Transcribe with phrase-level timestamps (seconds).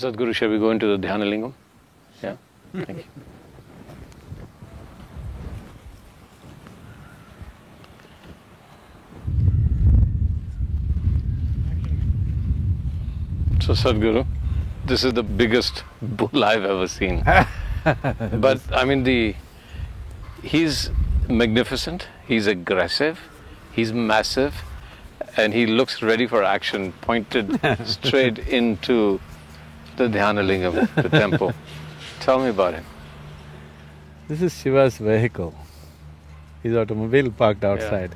[0.00, 1.52] Sadhguru, shall we go into the Dhyanalingam?
[2.22, 2.36] Yeah?
[2.72, 3.04] Thank you.
[13.60, 14.26] So Sadhguru,
[14.86, 17.22] this is the biggest bull I've ever seen.
[17.84, 19.34] but I mean the
[20.42, 20.90] he's
[21.28, 23.20] magnificent, he's aggressive,
[23.70, 24.54] he's massive,
[25.36, 29.20] and he looks ready for action, pointed straight into
[30.00, 31.52] the Dhyanalingam, the temple.
[32.20, 32.84] Tell me about him.
[34.28, 35.54] This is Shiva's vehicle.
[36.62, 38.14] His automobile parked outside.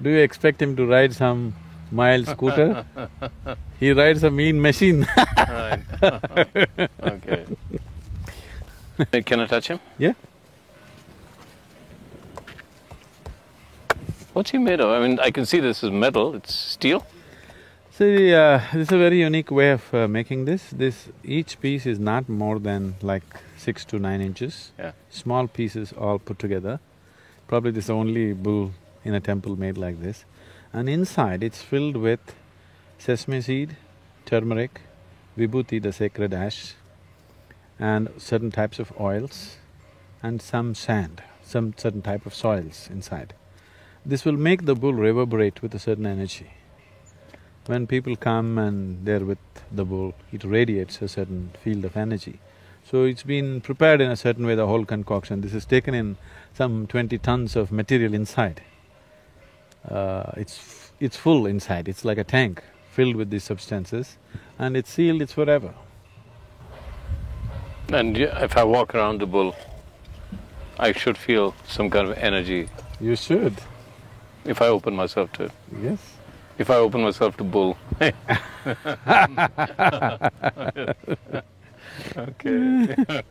[0.00, 1.54] Do you expect him to ride some
[1.90, 2.84] mild scooter?
[3.80, 5.80] he rides a mean machine Right.
[7.02, 7.46] okay.
[9.24, 9.80] Can I touch him?
[9.96, 10.12] Yeah.
[14.32, 14.90] What's he made of?
[14.90, 17.04] I mean, I can see this is metal, it's steel.
[17.98, 20.70] See, uh, this is a very unique way of uh, making this.
[20.70, 21.08] This…
[21.24, 23.24] each piece is not more than like
[23.56, 24.70] six to nine inches.
[24.78, 24.92] Yeah.
[25.10, 26.78] Small pieces all put together.
[27.48, 28.70] Probably this is the only bull
[29.02, 30.24] in a temple made like this.
[30.72, 32.20] And inside it's filled with
[32.98, 33.76] sesame seed,
[34.26, 34.80] turmeric,
[35.36, 36.74] vibhuti, the sacred ash,
[37.80, 39.56] and certain types of oils,
[40.22, 43.34] and some sand, some certain type of soils inside.
[44.06, 46.52] This will make the bull reverberate with a certain energy.
[47.68, 49.38] When people come and they're with
[49.70, 52.40] the bull, it radiates a certain field of energy.
[52.90, 55.42] So it's been prepared in a certain way, the whole concoction.
[55.42, 56.16] This is taken in
[56.54, 58.62] some twenty tons of material inside.
[59.88, 60.56] Uh, it's…
[60.58, 64.16] f- it's full inside, it's like a tank filled with these substances
[64.58, 65.72] and it's sealed, it's forever.
[67.92, 69.54] And if I walk around the bull,
[70.76, 72.68] I should feel some kind of energy
[73.00, 73.54] You should,
[74.44, 75.52] if I open myself to it.
[75.80, 76.00] yes.
[76.58, 77.76] If I open myself to bull.
[82.16, 83.22] okay.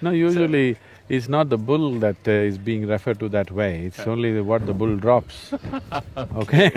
[0.00, 0.76] No, usually
[1.08, 4.44] it's not the bull that uh, is being referred to that way, it's only the-
[4.44, 5.52] what the bull drops,
[6.36, 6.70] okay?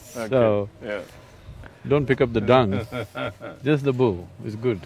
[0.00, 1.00] So, Yeah.
[1.86, 2.80] don't pick up the dung,
[3.64, 4.80] just the bull is good.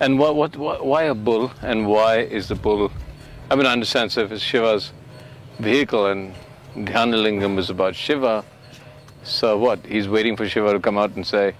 [0.00, 2.90] And what, what, what, why a bull and why is the bull?
[3.50, 4.92] I mean, I understand, so if it's Shiva's
[5.60, 6.34] vehicle and
[6.76, 8.44] Dhyanalingam is about Shiva,
[9.24, 9.84] so what?
[9.86, 11.54] He's waiting for Shiva to come out and say,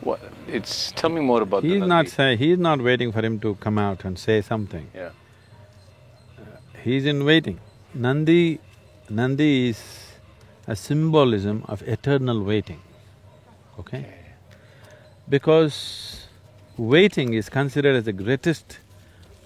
[0.00, 0.20] what?
[0.46, 2.10] It's, tell me more about the He's not Nandi.
[2.10, 2.36] say…
[2.36, 4.88] he's not waiting for him to come out and say something.
[4.94, 5.10] Yeah.
[6.38, 6.42] Uh,
[6.82, 7.60] he's in waiting.
[7.94, 8.60] Nandi…
[9.10, 9.82] Nandi is
[10.66, 12.80] a symbolism of eternal waiting,
[13.78, 14.14] okay?
[15.28, 16.26] Because
[16.76, 18.78] waiting is considered as the greatest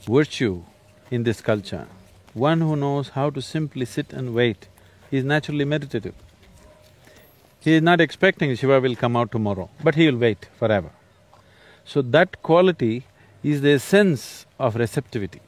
[0.04, 0.62] virtue
[1.10, 1.86] in this culture.
[2.34, 4.68] One who knows how to simply sit and wait
[5.10, 6.14] is naturally meditative.
[7.64, 10.90] He is not expecting Shiva will come out tomorrow, but he will wait forever.
[11.84, 13.04] So that quality
[13.44, 15.40] is the essence of receptivity.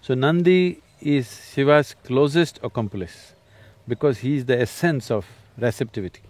[0.00, 3.34] So Nandi is Shiva's closest accomplice
[3.86, 6.22] because he is the essence of receptivity.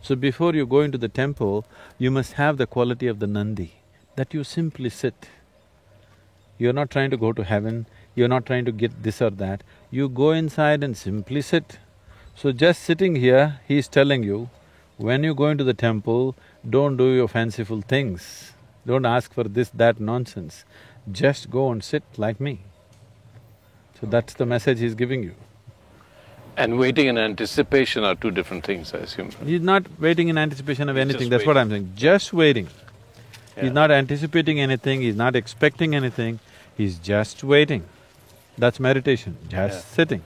[0.00, 1.66] So before you go into the temple,
[1.98, 3.74] you must have the quality of the Nandi,
[4.16, 5.28] that you simply sit.
[6.56, 9.62] You're not trying to go to heaven, you're not trying to get this or that,
[9.90, 11.78] you go inside and simply sit.
[12.36, 14.50] So just sitting here, he's telling you,
[14.96, 16.36] when you go into the temple,
[16.68, 18.52] don't do your fanciful things,
[18.86, 20.64] don't ask for this, that nonsense,
[21.10, 22.60] just go and sit like me.
[24.00, 25.34] So that's the message he's giving you.
[26.56, 29.30] And waiting and anticipation are two different things, I assume.
[29.44, 32.68] He's not waiting in anticipation of He's anything, that's what I'm saying, just waiting.
[33.56, 33.64] Yeah.
[33.64, 36.40] He's not anticipating anything, he's not expecting anything,
[36.76, 37.84] he's just waiting.
[38.58, 39.94] That's meditation, just Yeah.
[39.96, 40.22] sitting.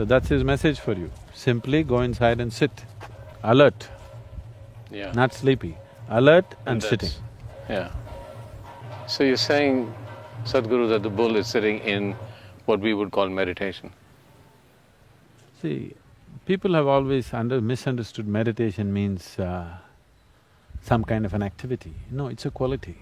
[0.00, 1.10] So that's his message for you.
[1.34, 2.70] Simply go inside and sit,
[3.42, 3.86] alert,
[4.90, 5.12] Yeah.
[5.12, 5.76] not sleepy,
[6.08, 7.10] alert and that's- sitting.
[7.68, 7.90] Yeah.
[9.06, 9.92] So you're saying,
[10.46, 12.14] Sadhguru, that the bull is sitting in
[12.64, 13.92] what we would call meditation.
[15.60, 15.92] See,
[16.46, 17.60] people have always under…
[17.60, 19.66] misunderstood meditation means uh,
[20.80, 21.92] some kind of an activity.
[22.10, 22.96] No, it's a quality.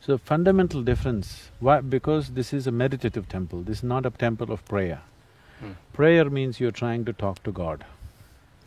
[0.00, 1.82] So fundamental difference, why?
[1.82, 5.02] Because this is a meditative temple, this is not a temple of prayer.
[5.92, 7.84] Prayer means you're trying to talk to God.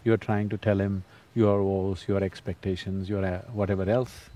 [0.03, 1.03] You're trying to tell Him
[1.33, 4.29] your woes, your expectations, your uh, whatever else.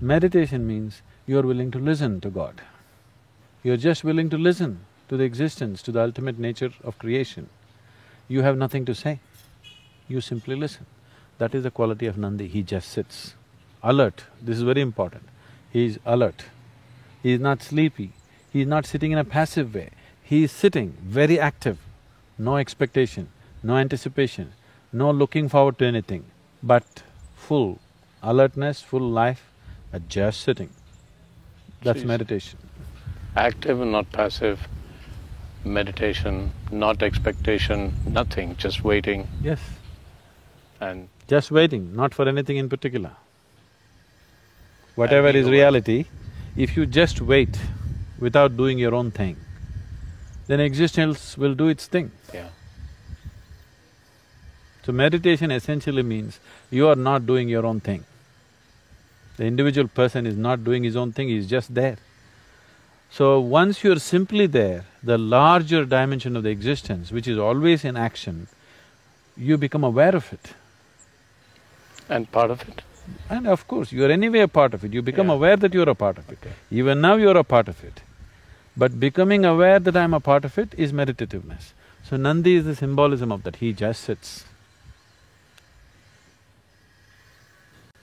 [0.00, 2.60] Meditation means you're willing to listen to God.
[3.62, 7.48] You're just willing to listen to the existence, to the ultimate nature of creation.
[8.28, 9.20] You have nothing to say,
[10.06, 10.86] you simply listen.
[11.38, 13.34] That is the quality of Nandi, he just sits.
[13.82, 15.24] Alert, this is very important.
[15.70, 16.44] He is alert.
[17.22, 18.12] He is not sleepy,
[18.52, 19.90] he is not sitting in a passive way.
[20.28, 20.88] He is sitting,
[21.18, 21.78] very active,
[22.36, 23.28] no expectation,
[23.62, 24.52] no anticipation,
[24.92, 26.24] no looking forward to anything,
[26.62, 27.02] but
[27.34, 27.78] full
[28.22, 29.46] alertness, full life,
[29.90, 30.68] at just sitting.
[31.82, 32.04] That's Jeez.
[32.12, 32.58] meditation.
[33.36, 34.68] Active and not passive,
[35.64, 39.60] meditation, not expectation, nothing, just waiting Yes.
[40.78, 43.12] and Just waiting, not for anything in particular.
[44.94, 46.04] Whatever is reality,
[46.54, 47.58] if you just wait
[48.18, 49.36] without doing your own thing,
[50.48, 52.10] then existence will do its thing.
[52.34, 52.48] yeah.
[54.84, 56.40] So meditation essentially means
[56.70, 58.04] you are not doing your own thing.
[59.36, 61.98] The individual person is not doing his own thing, he's just there.
[63.10, 67.96] So once you're simply there, the larger dimension of the existence, which is always in
[67.96, 68.46] action,
[69.36, 70.54] you become aware of it.
[72.08, 72.82] And part of it.
[73.30, 75.34] And of course, you're anyway a part of it, you become Yeah.
[75.34, 76.38] aware that you're a part of it.
[76.42, 76.54] Okay.
[76.70, 78.00] Even now you're a part of it.
[78.78, 81.72] But becoming aware that I'm a part of it is meditativeness.
[82.04, 84.44] So Nandi is the symbolism of that, he just sits.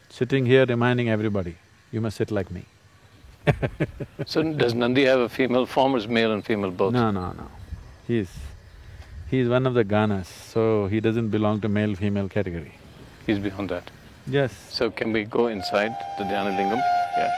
[0.09, 1.55] Sitting here reminding everybody,
[1.91, 2.65] you must sit like me.
[4.25, 6.93] So does Nandi have a female form or is male and female both?
[6.93, 7.47] No, no, no.
[8.07, 8.29] He's…
[9.29, 12.73] he's one of the Ganas, so he doesn't belong to male-female category.
[13.25, 13.91] He's beyond that.
[14.27, 14.51] Yes.
[14.69, 16.81] So can we go inside the Dhyana Lingam?
[17.17, 17.33] Yeah.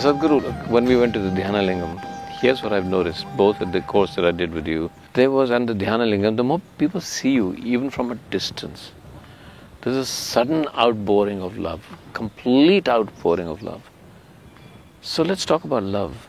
[0.00, 2.00] Sadhguru, when we went to the Dhyana Lingam,
[2.40, 5.50] here's what I've noticed, both at the course that I did with you, there was,
[5.50, 8.92] and the Dhyana Lingam, the more people see you, even from a distance,
[9.82, 13.82] there's a sudden outpouring of love, complete outpouring of love.
[15.02, 16.28] So let's talk about love.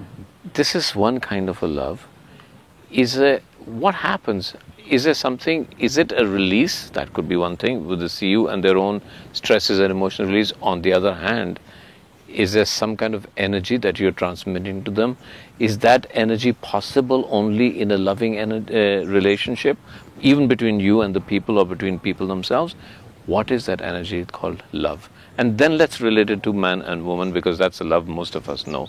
[0.54, 2.08] this is one kind of a love.
[2.90, 4.54] Is there, what happens?
[4.88, 6.90] Is there something, is it a release?
[6.90, 9.00] That could be one thing, with the CU and their own
[9.32, 10.52] stresses and emotional release.
[10.60, 11.60] On the other hand,
[12.34, 15.16] is there some kind of energy that you're transmitting to them?
[15.58, 19.78] Is that energy possible only in a loving ener- uh, relationship,
[20.20, 22.74] even between you and the people or between people themselves?
[23.26, 25.08] What is that energy called love?
[25.38, 28.48] And then let's relate it to man and woman because that's the love most of
[28.48, 28.88] us know.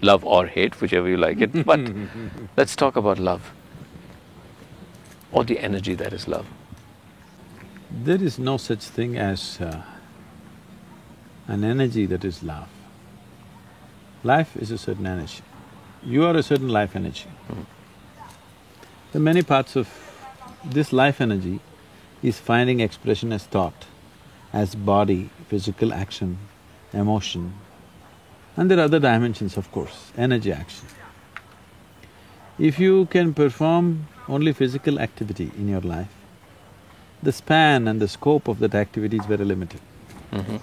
[0.00, 1.64] Love or hate, whichever you like it.
[1.64, 1.80] But
[2.56, 3.52] let's talk about love
[5.32, 6.46] or the energy that is love.
[7.90, 9.82] There is no such thing as uh,
[11.46, 12.68] an energy that is love.
[14.28, 15.42] Life is a certain energy.
[16.04, 17.30] You are a certain life energy.
[19.12, 19.88] The many parts of
[20.62, 21.60] this life energy
[22.22, 23.86] is finding expression as thought,
[24.52, 26.36] as body, physical action,
[26.92, 27.54] emotion,
[28.54, 30.86] and there are other dimensions, of course, energy action.
[32.58, 36.14] If you can perform only physical activity in your life,
[37.22, 39.80] the span and the scope of that activity is very limited.
[40.32, 40.56] Mm-hmm.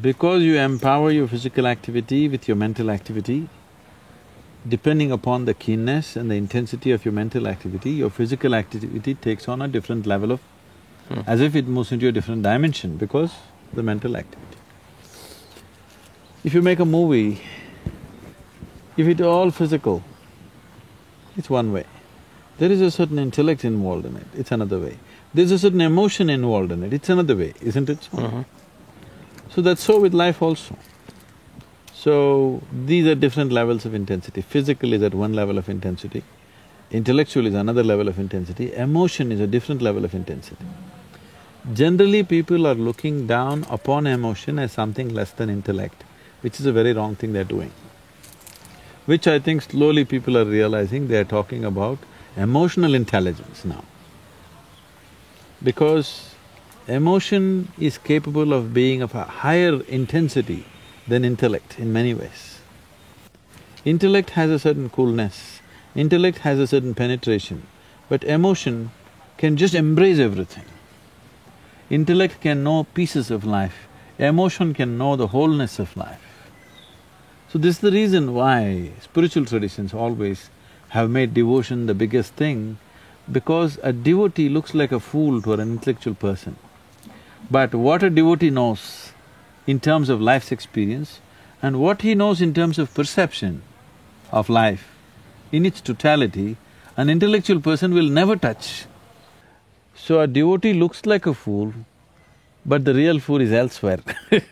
[0.00, 3.48] Because you empower your physical activity with your mental activity,
[4.68, 9.48] depending upon the keenness and the intensity of your mental activity, your physical activity takes
[9.48, 10.40] on a different level of…
[11.08, 11.20] Hmm.
[11.26, 13.32] as if it moves into a different dimension because
[13.72, 14.58] the mental activity.
[16.44, 17.40] If you make a movie,
[18.96, 20.04] if it's all physical,
[21.36, 21.86] it's one way.
[22.58, 24.98] There is a certain intellect involved in it, it's another way.
[25.32, 28.44] There's a certain emotion involved in it, it's another way, isn't it so?
[29.58, 30.76] So that's so with life also.
[31.92, 34.40] So, these are different levels of intensity.
[34.40, 36.22] Physical is at one level of intensity,
[36.92, 40.64] intellectual is another level of intensity, emotion is a different level of intensity.
[41.74, 46.04] Generally, people are looking down upon emotion as something less than intellect,
[46.42, 47.72] which is a very wrong thing they're doing.
[49.06, 51.98] Which I think slowly people are realizing they're talking about
[52.36, 53.82] emotional intelligence now.
[55.60, 56.27] Because
[56.88, 60.64] emotion is capable of being of a higher intensity
[61.06, 62.60] than intellect in many ways.
[63.84, 65.60] Intellect has a certain coolness,
[65.94, 67.66] intellect has a certain penetration,
[68.08, 68.90] but emotion
[69.36, 70.64] can just embrace everything.
[71.90, 73.86] Intellect can know pieces of life,
[74.18, 76.50] emotion can know the wholeness of life.
[77.50, 80.50] So this is the reason why spiritual traditions always
[80.90, 82.78] have made devotion the biggest thing,
[83.30, 86.56] because a devotee looks like a fool to an intellectual person.
[87.50, 89.12] But what a devotee knows
[89.66, 91.20] in terms of life's experience
[91.62, 93.62] and what he knows in terms of perception
[94.30, 94.90] of life
[95.50, 96.56] in its totality,
[96.96, 98.86] an intellectual person will never touch.
[99.94, 101.72] So a devotee looks like a fool,
[102.66, 103.98] but the real fool is elsewhere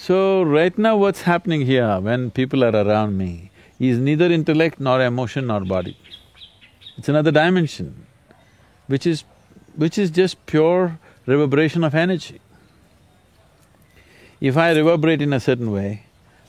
[0.00, 3.50] So right now what's happening here when people are around me
[3.80, 5.98] is neither intellect nor emotion nor body.
[6.96, 8.06] It's another dimension,
[8.86, 9.24] which is…
[9.78, 12.40] which is just pure reverberation of energy.
[14.40, 16.02] If I reverberate in a certain way,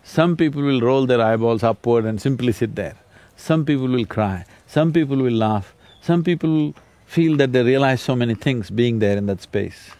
[0.03, 2.95] some people will roll their eyeballs upward and simply sit there.
[3.38, 6.74] Some people will cry, some people will laugh, some people
[7.05, 9.91] feel that they realize so many things being there in that space.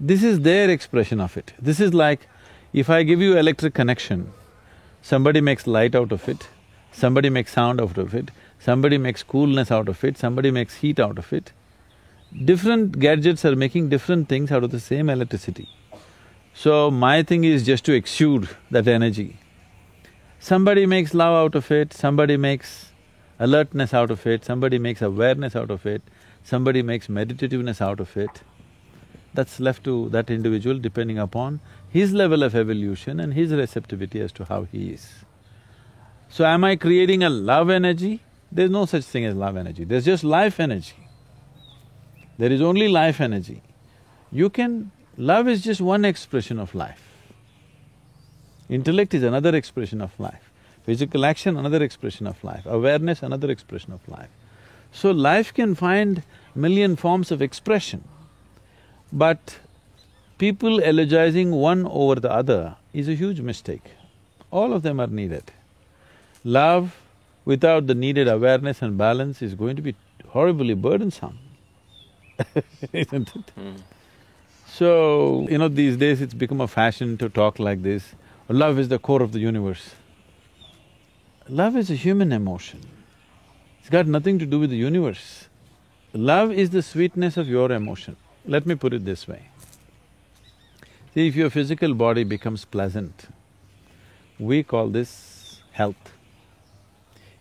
[0.00, 1.52] This is their expression of it.
[1.60, 2.28] This is like,
[2.72, 4.32] if I give you electric connection,
[5.00, 6.48] somebody makes light out of it,
[6.90, 10.98] somebody makes sound out of it, somebody makes coolness out of it, somebody makes heat
[10.98, 11.52] out of it.
[12.32, 15.66] Different gadgets are making different things out of the same electricity.
[16.52, 19.38] So my thing is just to exude that energy.
[20.38, 22.92] Somebody makes love out of it, somebody makes
[23.38, 26.02] alertness out of it, somebody makes awareness out of it,
[26.44, 28.42] somebody makes meditativeness out of it.
[29.32, 34.32] That's left to that individual depending upon his level of evolution and his receptivity as
[34.32, 35.24] to how he is.
[36.28, 38.22] So am I creating a love energy?
[38.52, 41.07] There's no such thing as love energy, there's just life energy.
[42.38, 43.62] There is only life energy.
[44.30, 47.02] You can Love is just one expression of life.
[48.68, 50.52] Intellect is another expression of life.
[50.84, 52.64] Physical action, another expression of life.
[52.66, 54.28] Awareness, another expression of life.
[54.92, 56.22] So life can find
[56.54, 58.04] million forms of expression,
[59.12, 59.58] but
[60.38, 63.90] people elegizing one over the other is a huge mistake.
[64.52, 65.50] All of them are needed.
[66.44, 66.96] Love
[67.44, 69.96] without the needed awareness and balance is going to be
[70.28, 71.38] horribly burdensome,
[72.92, 73.52] isn't it?
[73.58, 73.80] Mm.
[74.66, 78.14] So, you know, these days it's become a fashion to talk like this,
[78.48, 79.94] love is the core of the universe.
[81.48, 82.80] Love is a human emotion.
[83.80, 85.48] It's got nothing to do with the universe.
[86.12, 88.16] Love is the sweetness of your emotion.
[88.46, 89.48] Let me put it this way.
[91.14, 93.28] See, if your physical body becomes pleasant,
[94.38, 96.12] we call this health.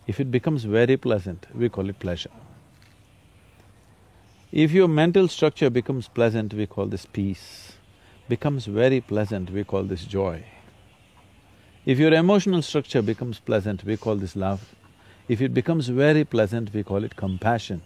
[0.08, 2.32] If it becomes very pleasant, we call it pleasure.
[4.51, 7.74] If your mental structure becomes pleasant, we call this peace.
[8.30, 10.44] Becomes very pleasant, we call this joy.
[11.86, 14.74] If your emotional structure becomes pleasant, we call this love.
[15.27, 17.82] If it becomes very pleasant, we call it compassion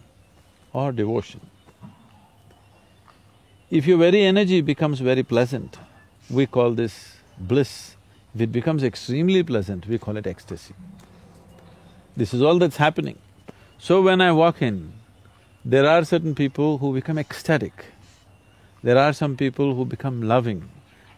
[0.71, 1.41] or devotion.
[3.71, 5.79] If your very energy becomes very pleasant,
[6.29, 7.95] we call this bliss.
[8.35, 10.75] If it becomes extremely pleasant, we call it ecstasy.
[12.15, 13.17] This is all that's happening.
[13.79, 14.93] So when I walk in,
[15.63, 17.85] there are certain people who become ecstatic,
[18.83, 20.69] there are some people who become loving,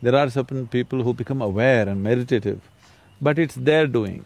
[0.01, 2.59] there are certain people who become aware and meditative,
[3.21, 4.25] but it's their doing.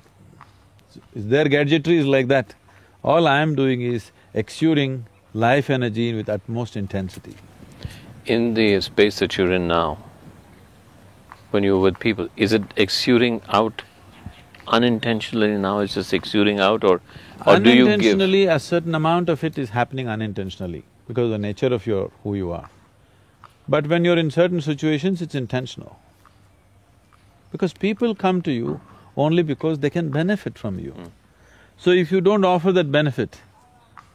[1.13, 2.55] Their gadgetry is like that.
[3.03, 7.35] All I am doing is exuding life energy with utmost intensity.
[8.25, 9.99] In the space that you're in now,
[11.51, 13.83] when you're with people, is it exuding out
[14.67, 17.01] unintentionally now, it's just exuding out or
[17.45, 17.93] or do you give…
[17.93, 22.11] Unintentionally, a certain amount of it is happening unintentionally because of the nature of your…
[22.23, 22.69] who you are.
[23.67, 25.99] But when you're in certain situations, it's intentional.
[27.51, 28.81] Because people come to you
[29.15, 30.93] only because they can benefit from you.
[31.77, 33.41] So if you don't offer that benefit,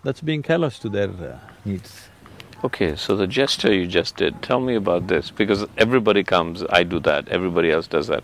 [0.04, 2.08] that's being callous to their uh, needs.
[2.64, 6.84] Okay, so the gesture you just did, tell me about this because everybody comes, I
[6.84, 8.22] do that, everybody else does that.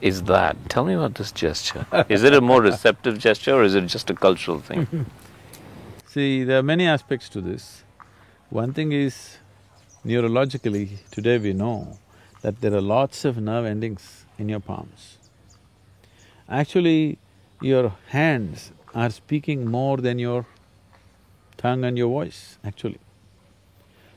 [0.00, 1.86] Is that, tell me about this gesture.
[2.08, 5.06] is it a more receptive gesture or is it just a cultural thing?
[6.06, 7.82] See, there are many aspects to this.
[8.50, 9.38] One thing is,
[10.04, 11.98] neurologically, today we know
[12.42, 15.18] that there are lots of nerve endings in your palms.
[16.48, 17.18] Actually,
[17.60, 20.46] your hands are speaking more than your
[21.56, 23.00] tongue and your voice, actually.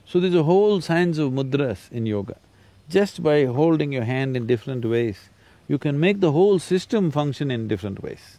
[0.05, 2.37] So there's a whole science of mudras in yoga.
[2.89, 5.29] Just by holding your hand in different ways,
[5.69, 8.37] you can make the whole system function in different ways.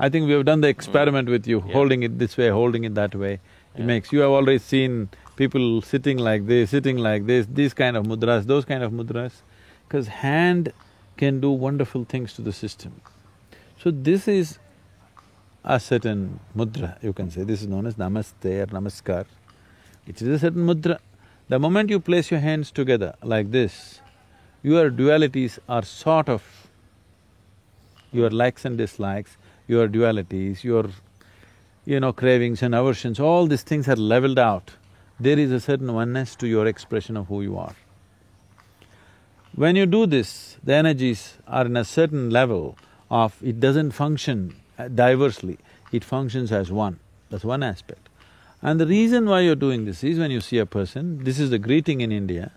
[0.00, 0.76] I think we have done the mm.
[0.76, 1.74] experiment with you, Yeah.
[1.74, 3.34] holding it this way, holding it that way.
[3.34, 3.90] It Yeah.
[3.90, 4.12] makes…
[4.12, 8.46] you have already seen people sitting like this, sitting like this, these kind of mudras,
[8.46, 9.42] those kind of mudras,
[9.86, 10.72] because hand
[11.16, 13.00] can do wonderful things to the system.
[13.84, 14.58] So this is
[15.64, 19.26] a certain mudra, you can say, this is known as namaste or namaskar.
[20.06, 20.98] It is a certain mudra.
[21.48, 24.01] The moment you place your hands together like this,
[24.62, 26.42] your dualities are sort of,
[28.12, 30.90] your likes and dislikes, your dualities, your,
[31.84, 34.70] you know, cravings and aversions, all these things are leveled out.
[35.18, 37.74] There is a certain oneness to your expression of who you are.
[39.54, 42.78] When you do this, the energies are in a certain level
[43.10, 43.36] of…
[43.42, 44.54] it doesn't function
[44.94, 45.58] diversely,
[45.92, 46.98] it functions as one,
[47.30, 48.08] that's one aspect.
[48.62, 51.50] And the reason why you're doing this is when you see a person, this is
[51.50, 52.52] the greeting in India,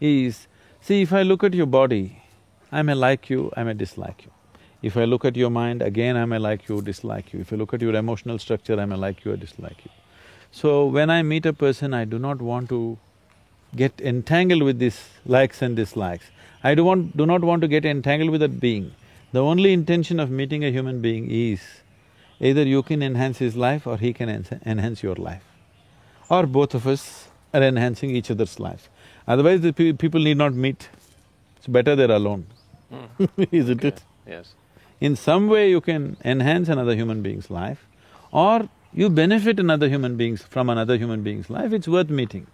[0.00, 0.46] is,
[0.86, 2.22] see if I look at your body,
[2.70, 4.30] I may like you, I may dislike you.
[4.82, 7.40] If I look at your mind, again I may like you, dislike you.
[7.40, 9.90] If I look at your emotional structure, I may like you or dislike you.
[10.52, 12.98] So when I meet a person, I do not want to
[13.74, 16.26] get entangled with these likes and dislikes.
[16.62, 17.16] I do want…
[17.16, 18.92] do not want to get entangled with that being.
[19.32, 21.62] The only intention of meeting a human being is
[22.40, 25.44] either you can enhance his life or he can enhance- enhance your life.
[26.28, 28.90] Or both of us are enhancing each other's life.
[29.26, 30.88] Otherwise, the pe- people need not meet.
[31.56, 32.46] It's better they're alone,
[32.90, 33.24] hmm.
[33.52, 34.02] isn't it?
[34.26, 34.54] yes.
[35.00, 37.86] In some way you can enhance another human being's life
[38.32, 40.42] or you benefit another human being's…
[40.42, 42.46] from another human being's life, it's worth meeting.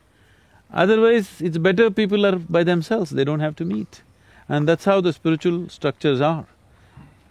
[0.73, 4.03] Otherwise, it's better people are by themselves, they don't have to meet.
[4.49, 6.47] And that's how the spiritual structures are.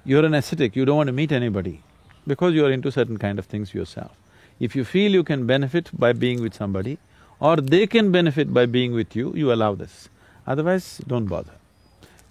[0.05, 1.83] You're an ascetic, you don't want to meet anybody
[2.27, 4.11] because you're into certain kind of things yourself.
[4.59, 6.97] If you feel you can benefit by being with somebody
[7.39, 10.09] or they can benefit by being with you, you allow this.
[10.45, 11.53] Otherwise, don't bother.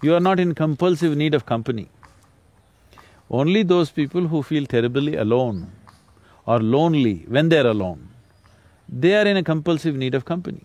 [0.01, 1.89] You are not in compulsive need of company.
[3.29, 5.71] Only those people who feel terribly alone
[6.45, 8.09] or lonely when they're alone,
[8.87, 10.63] they are in a compulsive need of company.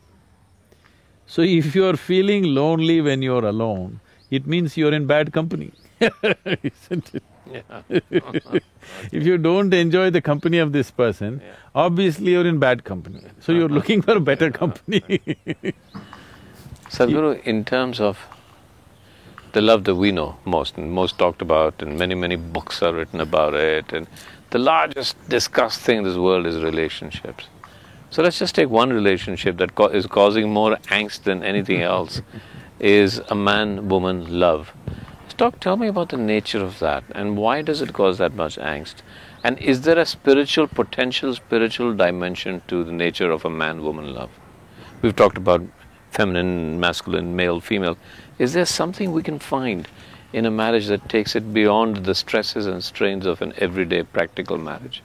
[1.27, 7.15] So if you're feeling lonely when you're alone, it means you're in bad company, isn't
[7.15, 7.23] it?
[7.51, 7.83] Yeah.
[9.13, 11.53] If you don't enjoy the company of this person, Yeah.
[11.75, 13.21] obviously you're in bad company.
[13.41, 13.75] So you're uh-huh.
[13.75, 14.59] looking for a better uh-huh.
[14.59, 15.03] company
[16.91, 18.19] Sadhguru, in terms of
[19.53, 22.95] the love that we know most and most talked about, and many, many books are
[22.95, 24.07] written about it, and
[24.51, 27.49] the largest discussed thing in this world is relationships.
[28.11, 32.23] So let's just take one relationship that ca- is causing more angst than anything else,
[32.79, 34.73] is a man-woman love.
[35.37, 38.57] Talk, tell me about the nature of that, and why does it cause that much
[38.57, 39.03] angst?
[39.43, 44.31] And is there a spiritual, potential spiritual dimension to the nature of a man-woman love?
[45.03, 45.63] We've talked about
[46.13, 47.99] feminine, masculine, male, female.
[48.39, 49.89] Is there something we can find
[50.33, 54.57] in a marriage that takes it beyond the stresses and strains of an everyday practical
[54.57, 55.03] marriage?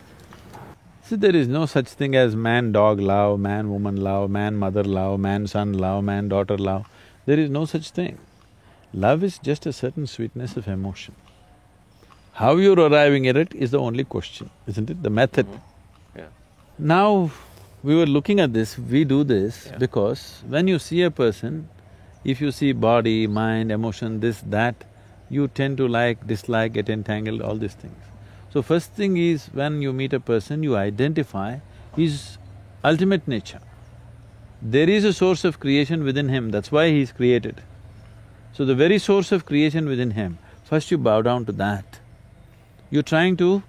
[1.01, 6.03] See, there is no such thing as man-dog love, man-woman love, man-mother love, man-son love,
[6.03, 6.87] man-daughter love.
[7.25, 8.19] There is no such thing.
[8.93, 11.15] Love is just a certain sweetness of emotion.
[12.33, 15.03] How you're arriving at it is the only question, isn't it?
[15.03, 15.45] The method.
[15.45, 16.19] Mm-hmm.
[16.19, 16.27] Yeah.
[16.77, 17.31] Now,
[17.83, 19.77] we were looking at this, we do this Yeah.
[19.77, 21.69] because when you see a person,
[22.23, 24.83] if you see body, mind, emotion, this, that,
[25.29, 27.95] you tend to like, dislike, get entangled, all these things.
[28.51, 31.57] So first thing is, when you meet a person, you identify
[31.95, 32.37] his
[32.83, 33.59] ultimate nature.
[34.61, 37.61] There is a source of creation within him, that's why he's created.
[38.59, 41.99] So the very source of creation within him, first you bow down to that.
[42.89, 43.63] You're trying to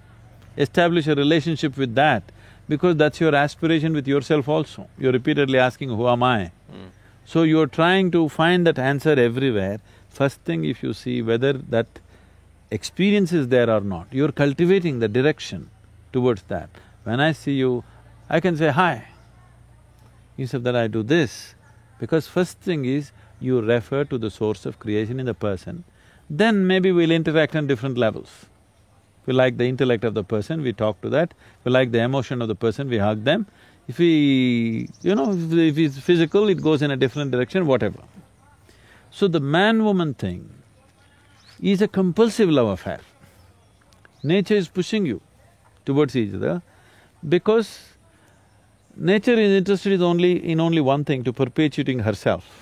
[0.57, 2.23] establish a relationship with that
[2.67, 4.89] because that's your aspiration with yourself also.
[4.99, 6.51] You're repeatedly asking, who am I?
[6.69, 6.89] Hmm.
[7.23, 9.79] So you're trying to find that answer everywhere.
[10.09, 11.87] First thing if you see whether that
[12.69, 15.69] experience is there or not, you're cultivating the direction
[16.11, 16.69] towards that.
[17.05, 17.85] When I see you,
[18.29, 19.07] I can say hi.
[20.37, 21.55] Instead that I do this,
[21.97, 25.83] because first thing is you refer to the source of creation in the person.
[26.39, 28.45] then maybe we'll interact on different levels.
[29.25, 31.33] We like the intellect of the person, we talk to that.
[31.63, 33.47] We like the emotion of the person, we hug them.
[33.87, 34.87] If we…
[35.01, 37.99] you know, if, if it's physical, it goes in a different direction, whatever.
[39.09, 40.49] So the man-woman thing
[41.59, 43.01] is a compulsive love affair.
[44.23, 45.21] Nature is pushing you
[45.85, 46.61] towards each other
[47.27, 47.89] because
[48.95, 50.33] nature is interested in only…
[50.49, 52.60] in only one thing, to perpetuating herself.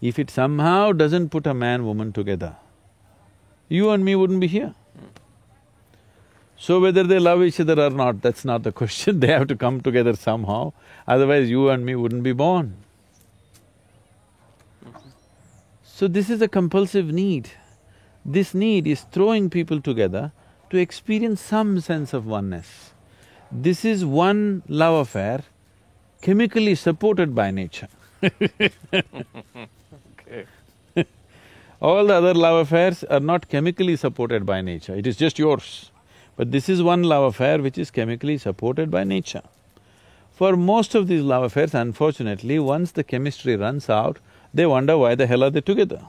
[0.00, 2.56] If it somehow doesn't put a man-woman together,
[3.68, 4.74] you and me wouldn't be here.
[6.56, 9.56] So whether they love each other or not, that's not the question, they have to
[9.56, 10.72] come together somehow,
[11.06, 12.76] otherwise you and me wouldn't be born.
[15.82, 17.50] So this is a compulsive need.
[18.24, 20.32] This need is throwing people together
[20.70, 22.92] to experience some sense of oneness.
[23.52, 25.42] This is one love affair
[26.22, 27.88] chemically supported by nature.
[31.80, 35.90] All the other love affairs are not chemically supported by nature, it is just yours.
[36.36, 39.42] But this is one love affair which is chemically supported by nature.
[40.32, 44.18] For most of these love affairs, unfortunately, once the chemistry runs out,
[44.52, 46.02] they wonder why the hell are they together.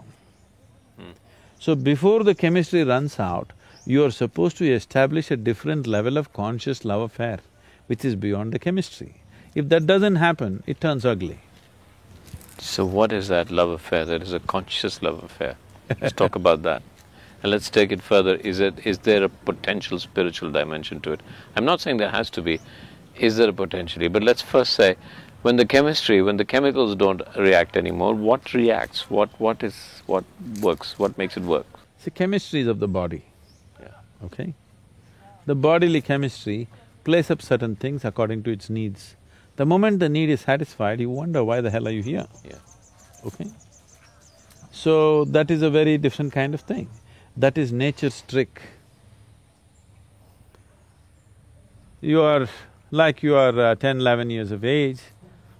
[1.59, 3.51] So before the chemistry runs out,
[3.85, 7.39] you are supposed to establish a different level of conscious love affair,
[7.87, 9.15] which is beyond the chemistry.
[9.53, 11.39] If that doesn't happen, it turns ugly.
[12.59, 14.05] So what is that love affair?
[14.05, 15.55] That is a conscious love affair.
[15.99, 16.83] Let's talk about that.
[17.43, 18.35] And let's take it further.
[18.35, 21.21] Is it is there a potential spiritual dimension to it?
[21.55, 22.59] I'm not saying there has to be,
[23.15, 24.07] is there a potentially?
[24.07, 24.95] But let's first say,
[25.41, 29.09] when the chemistry, when the chemicals don't react anymore, what reacts?
[29.09, 29.29] What…
[29.39, 29.75] what is…
[30.05, 30.23] what
[30.61, 30.99] works?
[30.99, 31.65] What makes it work?
[31.97, 33.23] See, chemistry is of the body,
[33.79, 33.87] Yeah.
[34.25, 34.53] okay?
[35.47, 36.67] The bodily chemistry
[37.03, 39.15] plays up certain things according to its needs.
[39.61, 42.55] The moment the need is satisfied, you wonder why the hell are you here, Yeah.
[43.27, 43.45] okay?
[44.71, 46.87] So, that is a very different kind of thing.
[47.37, 48.61] That is nature's trick.
[52.01, 52.47] You are…
[52.89, 55.01] like you are uh, ten, eleven years of age,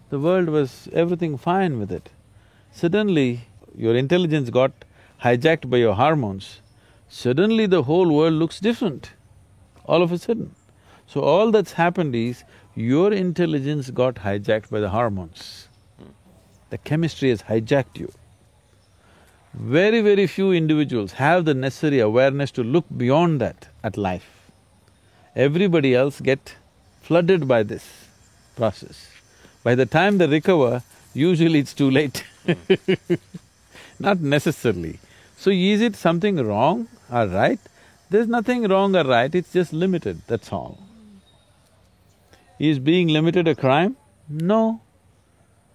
[0.10, 0.72] the world was
[1.04, 2.10] everything fine with it.
[2.72, 3.28] Suddenly,
[3.76, 4.72] your intelligence got
[5.26, 6.50] hijacked by your hormones,
[7.08, 9.12] suddenly the whole world looks different,
[9.86, 10.56] all of a sudden.
[11.06, 12.44] So all that's happened is,
[12.76, 15.68] your intelligence got hijacked by the hormones.
[16.70, 18.12] The chemistry has hijacked you.
[19.54, 24.30] Very, very few individuals have the necessary awareness to look beyond that at life.
[25.36, 26.56] Everybody else get
[27.02, 27.86] flooded by this
[28.56, 29.10] process.
[29.64, 32.24] By the time they recover, usually it's too late
[34.00, 35.00] Not necessarily.
[35.38, 37.60] So is it something wrong or right?
[38.10, 40.80] There's nothing wrong or right, it's just limited, that's all.
[42.62, 43.98] Is being limited a crime?
[44.30, 44.82] No.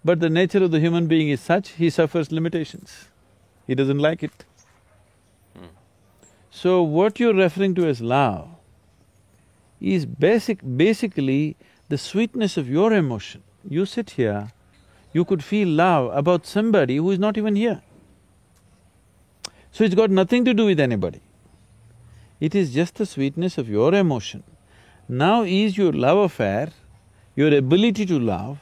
[0.04, 3.08] But the nature of the human being is such, he suffers limitations.
[3.66, 4.44] He doesn't like it.
[5.56, 5.64] Hmm.
[6.48, 8.50] So what you're referring to as love
[9.80, 10.60] is basic…
[10.76, 11.56] basically
[11.88, 13.42] the sweetness of your emotion.
[13.68, 14.52] You sit here,
[15.12, 17.82] you could feel love about somebody who is not even here.
[19.72, 21.20] So it's got nothing to do with anybody.
[22.38, 24.44] It is just the sweetness of your emotion.
[25.08, 26.70] Now is your love affair,
[27.36, 28.58] your ability to love,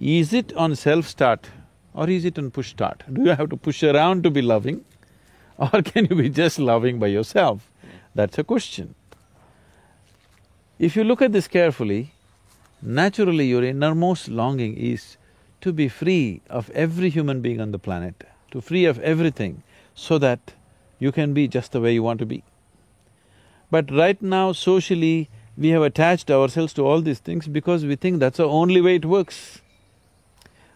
[0.00, 1.48] is it on self-start
[1.94, 3.04] or is it on push-start?
[3.12, 4.84] Do you have to push around to be loving
[5.58, 7.70] or can you be just loving by yourself?
[8.14, 8.94] That's a question.
[10.78, 12.12] If you look at this carefully,
[12.82, 15.16] naturally your innermost longing is
[15.60, 19.62] to be free of every human being on the planet, to free of everything,
[19.94, 20.52] so that
[20.98, 22.42] you can be just the way you want to be.
[23.70, 28.20] But right now, socially, we have attached ourselves to all these things because we think
[28.20, 29.60] that's the only way it works.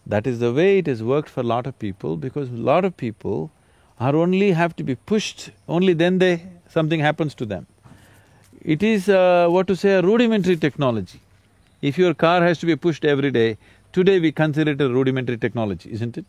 [0.07, 2.85] That is the way it has worked for a lot of people because a lot
[2.85, 3.51] of people
[3.99, 6.43] are only have to be pushed, only then they…
[6.69, 7.67] something happens to them.
[8.63, 11.21] It is, uh, what to say, a rudimentary technology.
[11.83, 13.59] If your car has to be pushed every day,
[13.93, 16.25] today we consider it a rudimentary technology, isn't it?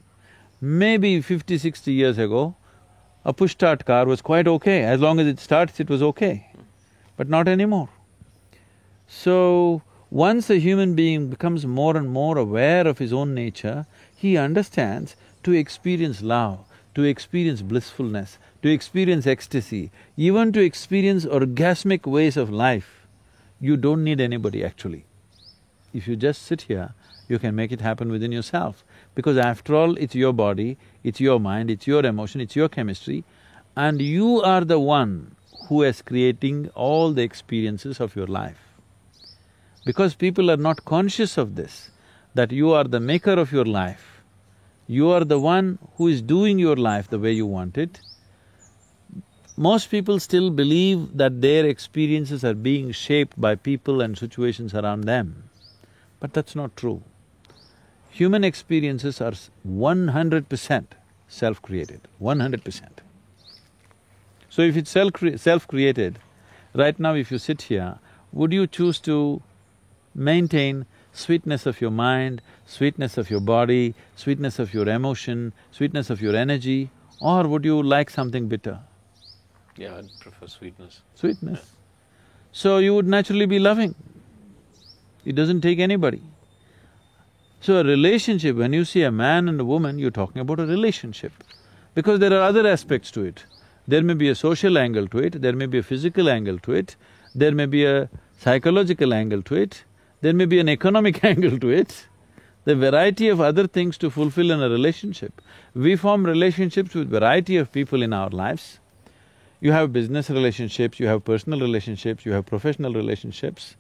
[0.60, 2.56] Maybe fifty, sixty years ago,
[3.26, 6.48] a push-start car was quite okay, as long as it starts, it was okay.
[7.18, 7.90] But not anymore.
[9.14, 14.38] So, once a human being becomes more and more aware of his own nature, he
[14.38, 16.60] understands to experience love,
[16.96, 23.06] to experience blissfulness, to experience ecstasy, even to experience orgasmic ways of life,
[23.60, 25.04] you don't need anybody actually.
[25.94, 26.94] If you just sit here,
[27.28, 28.82] you can make it happen within yourself.
[29.14, 33.26] Because after all, it's your body, it's your mind, it's your emotion, it's your chemistry,
[33.76, 35.36] and you are the one
[35.68, 38.71] who is creating all the experiences of your life.
[39.84, 41.90] Because people are not conscious of this,
[42.36, 44.22] that you are the maker of your life,
[44.92, 48.02] You are the one who is doing your life the way you want it.
[49.56, 55.06] Most people still believe that their experiences are being shaped by people and situations around
[55.06, 55.50] them,
[56.20, 57.02] but that's not true.
[58.10, 59.32] Human experiences are
[59.64, 60.96] one hundred percent
[61.30, 63.00] self-created, one hundred percent.
[64.50, 66.20] So if it's self self-created,
[66.74, 68.00] right now if you sit here,
[68.34, 69.42] would you choose to
[70.14, 76.22] maintain sweetness of your mind, sweetness of your body, sweetness of your emotion, sweetness of
[76.22, 78.80] your energy, or would you like something bitter?
[79.78, 81.02] Yeah, I'd prefer sweetness.
[81.16, 81.76] Sweetness.
[82.52, 83.96] So you would naturally be loving.
[85.24, 86.22] It doesn't take anybody.
[87.62, 90.66] So a relationship, when you see a man and a woman, you're talking about a
[90.66, 91.32] relationship.
[91.94, 93.46] Because there are other aspects to it.
[93.88, 96.74] There may be a social angle to it, there may be a physical angle to
[96.74, 96.96] it,
[97.36, 99.84] there may be a psychological angle to it,
[100.22, 102.08] there may be an economic angle to it,
[102.64, 105.42] the variety of other things to fulfill in a relationship.
[105.74, 108.80] We form relationships with variety of people in our lives.
[109.60, 113.76] You have business relationships, you have personal relationships, you have professional relationships.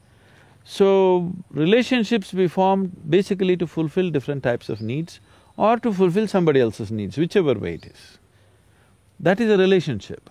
[0.63, 5.19] So, relationships we form basically to fulfill different types of needs
[5.57, 8.19] or to fulfill somebody else's needs, whichever way it is.
[9.19, 10.29] That is a relationship.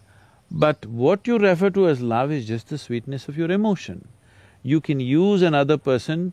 [0.50, 4.08] But what you refer to as love is just the sweetness of your emotion
[4.62, 6.32] you can use another person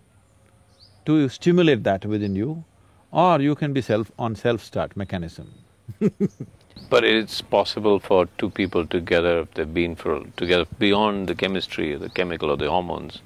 [1.06, 2.64] to stimulate that within you,
[3.12, 4.12] or you can be self…
[4.20, 5.54] on self-start mechanism
[6.90, 10.24] But it's possible for two people together, if they've been for…
[10.36, 13.22] together beyond the chemistry, the chemical or the hormones,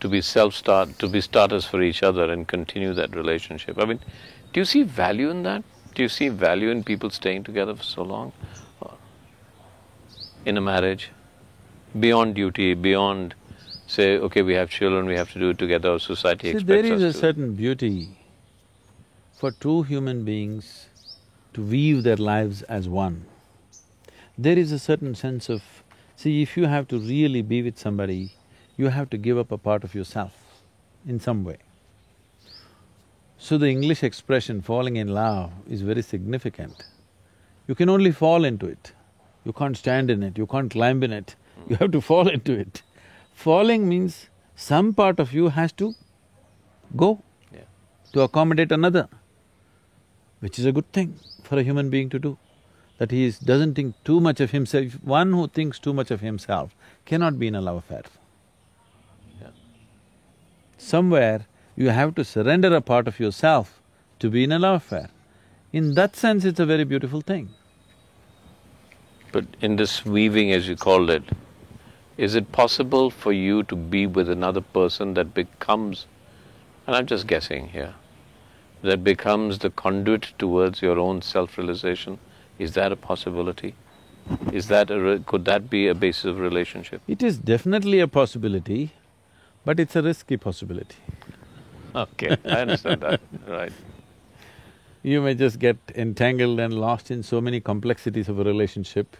[0.00, 0.98] to be self-start…
[0.98, 3.78] to be starters for each other and continue that relationship.
[3.78, 4.00] I mean,
[4.52, 5.62] do you see value in that?
[5.94, 8.32] Do you see value in people staying together for so long?
[10.44, 11.10] In a marriage?
[11.98, 13.34] Beyond duty, beyond
[13.88, 16.94] say, okay, we have children, we have to do it together, society See, expects there
[16.94, 17.18] is a to.
[17.18, 18.18] certain beauty
[19.32, 20.88] for two human beings
[21.54, 23.24] to weave their lives as one.
[24.36, 25.62] There is a certain sense of…
[26.16, 28.32] see, if you have to really be with somebody,
[28.76, 30.34] you have to give up a part of yourself
[31.06, 31.56] in some way.
[33.38, 36.84] So the English expression falling in love is very significant.
[37.66, 38.92] You can only fall into it.
[39.44, 41.36] You can't stand in it, you can't climb in it,
[41.68, 42.82] you have to fall into it.
[43.40, 44.14] Falling means
[44.56, 45.88] some part of you has to
[47.02, 47.08] go
[47.56, 47.66] Yeah.
[48.14, 49.08] to accommodate another,
[50.46, 51.12] which is a good thing
[51.44, 52.36] for a human being to do.
[52.98, 54.96] That he is, doesn't think too much of himself.
[55.14, 56.74] One who thinks too much of himself
[57.12, 58.02] cannot be in a love affair.
[59.40, 59.54] Yeah.
[60.76, 61.46] Somewhere
[61.76, 63.80] you have to surrender a part of yourself
[64.18, 65.10] to be in a love affair.
[65.72, 67.50] In that sense, it's a very beautiful thing.
[69.30, 71.22] But in this weaving, as you called it,
[72.18, 76.06] is it possible for you to be with another person that becomes,
[76.86, 77.94] and I'm just guessing here,
[78.82, 82.18] that becomes the conduit towards your own self-realization?
[82.58, 83.76] Is that a possibility?
[84.52, 87.00] Is that a, re- could that be a basis of relationship?
[87.06, 88.92] It is definitely a possibility,
[89.64, 90.96] but it's a risky possibility.
[91.94, 93.72] Okay, I understand that, right.
[95.04, 99.16] You may just get entangled and lost in so many complexities of a relationship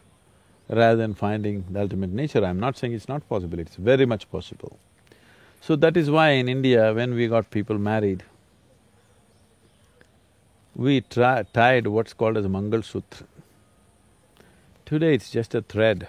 [0.68, 2.44] rather than finding the ultimate nature.
[2.44, 4.78] I'm not saying it's not possible, it's very much possible.
[5.60, 8.22] So that is why in India, when we got people married,
[10.76, 13.26] we tied what's called as Mangal Sutra.
[14.86, 16.06] Today it's just a thread,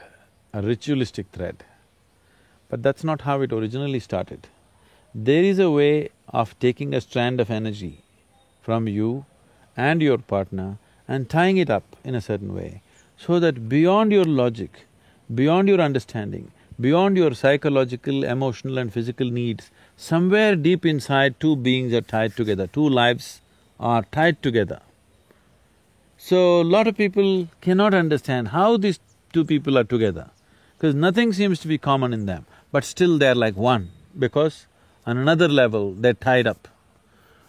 [0.54, 1.64] a ritualistic thread.
[2.70, 4.48] But that's not how it originally started.
[5.16, 8.04] There is a way of taking a strand of energy
[8.62, 9.26] from you
[9.76, 12.84] and your partner and tying it up in a certain way
[13.26, 14.86] so that beyond your logic,
[15.36, 21.94] beyond your understanding, beyond your psychological, emotional and physical needs, somewhere deep inside two beings
[21.94, 23.42] are tied together, two lives
[23.80, 24.80] are tied together.
[26.18, 29.00] So, a lot of people cannot understand how these
[29.34, 30.30] two people are together,
[30.78, 34.66] because nothing seems to be common in them, but still they're like one, because
[35.06, 36.68] on another level they're tied up.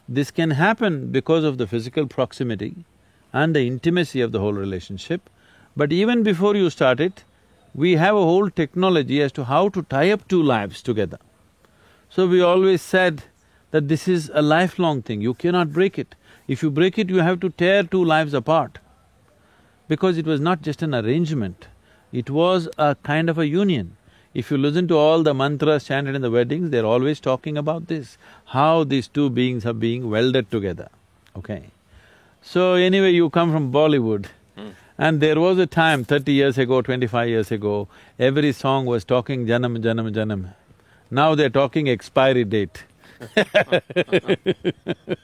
[0.09, 2.85] This can happen because of the physical proximity
[3.33, 5.31] and the intimacy of the whole relationship,
[5.77, 7.25] but even before you start it,
[7.75, 11.19] we have a whole technology as to how to tie up two lives together.
[12.09, 13.23] So we always said
[13.71, 16.15] that this is a lifelong thing, you cannot break it.
[16.49, 18.79] If you break it, you have to tear two lives apart.
[19.87, 21.69] Because it was not just an arrangement,
[22.13, 23.97] it was a kind of a union.
[24.35, 27.87] If you listen to all the mantras chanted in the weddings, they're always talking about
[27.87, 30.89] this, how these two beings are being welded together,
[31.37, 31.65] okay?
[32.43, 34.27] So anyway, you come from Bollywood,
[35.01, 39.47] and there was a time thirty years ago, twenty-five years ago, every song was talking
[39.47, 40.55] Janam, Janam, Janam.
[41.11, 42.85] Now they're talking expiry date.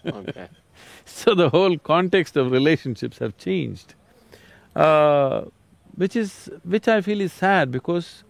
[0.06, 0.48] Okay.
[1.04, 3.94] so the whole context of relationships have changed.
[4.74, 5.42] Uh,
[5.94, 6.50] which is…
[6.64, 8.24] which I feel is sad because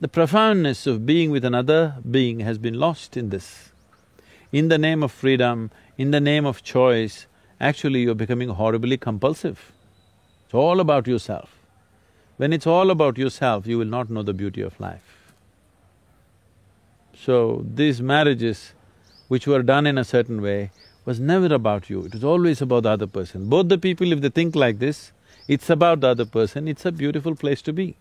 [0.00, 3.72] the profoundness of being with another being has been lost in this.
[4.52, 7.26] In the name of freedom, in the name of choice,
[7.60, 9.72] actually you're becoming horribly compulsive.
[10.50, 11.48] It's all about yourself.
[12.36, 15.32] When it's all about yourself, you will not know the beauty of life.
[17.14, 18.72] So, these marriages
[19.28, 20.72] which were done in a certain way
[21.04, 23.48] was never about you, it was always about the other person.
[23.48, 25.12] Both the people, if they think like this,
[25.46, 27.96] it's about the other person, it's a beautiful place to be.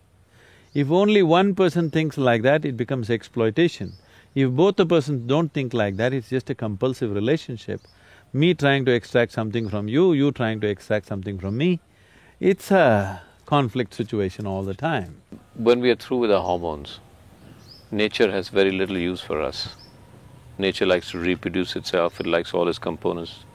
[0.73, 3.93] If only one person thinks like that, it becomes exploitation.
[4.33, 7.81] If both the persons don't think like that, it's just a compulsive relationship.
[8.33, 11.79] Me trying to extract something from you, you trying to extract something from me,
[12.39, 15.21] it's a conflict situation all the time.
[15.55, 16.99] When we are through with our hormones,
[17.91, 19.75] nature has very little use for us.
[20.57, 23.45] Nature likes to reproduce itself, it likes all its components.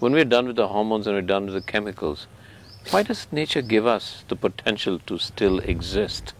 [0.00, 2.26] When we're done with the hormones and we're done with the chemicals,
[2.90, 6.34] why does nature give us the potential to still exist?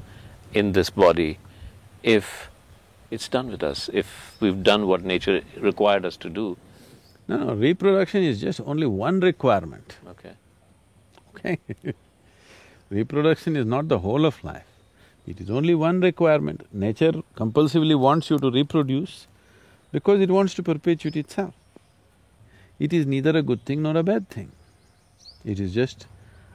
[0.52, 1.38] in this body
[2.02, 2.50] if
[3.10, 6.56] it's done with us, if we've done what nature required us to do.
[7.26, 9.96] No, no, reproduction is just only one requirement.
[10.08, 10.32] Okay.
[11.38, 11.58] Okay
[12.90, 14.64] Reproduction is not the whole of life.
[15.26, 16.66] It is only one requirement.
[16.72, 19.26] Nature compulsively wants you to reproduce
[19.92, 21.54] because it wants to perpetuate itself.
[22.78, 24.52] It is neither a good thing nor a bad thing.
[25.44, 26.06] It is just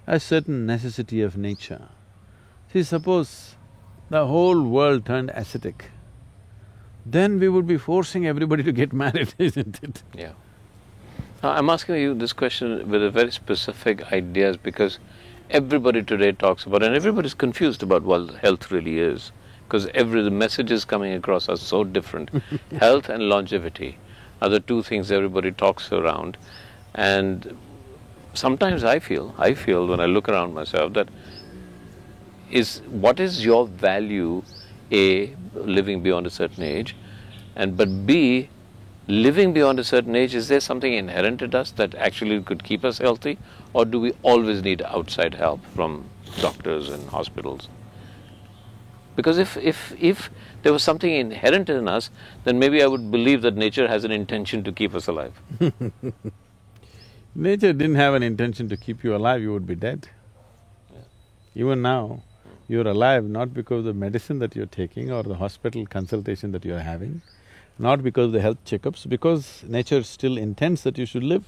[0.08, 1.88] a certain necessity of nature.
[2.72, 3.56] See, suppose
[4.10, 5.92] the whole world turned ascetic,
[7.06, 10.04] then we would be forcing everybody to get married, isn't it?
[10.18, 10.34] Yeah.
[11.44, 15.00] Uh, I'm asking you this question with a very specific ideas because
[15.50, 19.34] everybody today talks about and everybody's confused about what health really is
[19.68, 22.30] because every the messages coming across are so different.
[22.80, 23.98] health and longevity
[24.42, 26.38] are the two things everybody talks around
[26.96, 27.58] and
[28.34, 31.10] sometimes I feel, I feel when I look around myself that
[32.50, 34.44] is what is your value,
[34.94, 36.96] A, living beyond a certain age,
[37.58, 38.48] and but B,
[39.08, 42.86] living beyond a certain age, is there something inherent in us that actually could keep
[42.86, 43.38] us healthy,
[43.74, 46.06] or do we always need outside help from
[46.40, 47.68] doctors and hospitals?
[49.16, 50.30] Because if, if, if
[50.64, 52.10] there was something inherent in us,
[52.46, 55.34] then maybe I would believe that nature has an intention to keep us alive.
[57.36, 60.08] nature didn't have an intention to keep you alive, you would be dead.
[60.92, 61.02] Yeah.
[61.56, 62.24] Even now,
[62.68, 66.66] you're alive not because of the medicine that you're taking or the hospital consultation that
[66.66, 67.22] you're having,
[67.78, 71.46] not because of the health checkups, because nature still intends that you should live.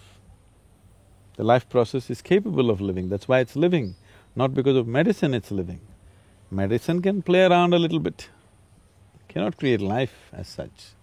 [1.37, 3.95] The life process is capable of living, that's why it's living,
[4.35, 5.81] not because of medicine it's living.
[6.49, 8.29] Medicine can play around a little bit,
[9.27, 10.93] cannot create life as such.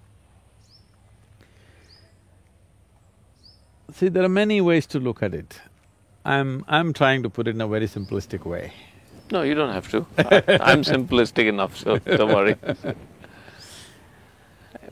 [3.92, 5.60] See, there are many ways to look at it.
[6.24, 6.64] I'm…
[6.66, 8.72] I'm trying to put it in a very simplistic way.
[9.30, 10.06] No, you don't have to.
[10.18, 12.56] I'm simplistic enough, so don't worry.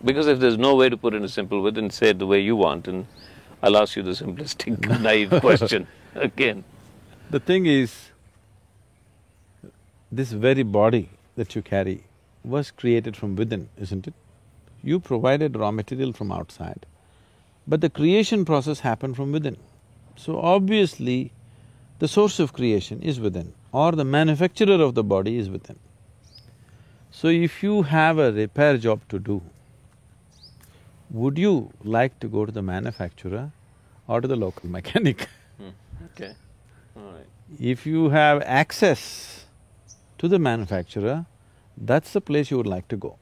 [0.04, 2.26] Because if there's no way to put in a simple way, then say it the
[2.26, 3.06] way you want, and
[3.62, 6.64] I'll ask you the simplistic, naive question again.
[7.30, 8.10] The thing is,
[10.10, 12.04] this very body that you carry
[12.42, 14.14] was created from within, isn't it?
[14.82, 16.86] You provided raw material from outside,
[17.66, 19.58] but the creation process happened from within.
[20.16, 21.32] So obviously,
[21.98, 25.78] the source of creation is within or the manufacturer of the body is within.
[27.10, 29.42] So if you have a repair job to do,
[31.10, 33.50] would you like to go to the manufacturer
[34.06, 35.28] or to the local mechanic?
[35.58, 35.70] Hmm.
[36.06, 36.34] Okay,
[36.96, 37.26] all right.
[37.58, 39.44] If you have access
[40.18, 41.26] to the manufacturer,
[41.76, 43.16] that's the place you would like to go.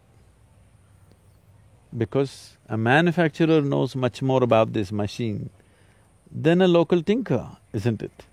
[1.97, 5.49] Because a manufacturer knows much more about this machine
[6.31, 8.25] than a local tinker, isn't it?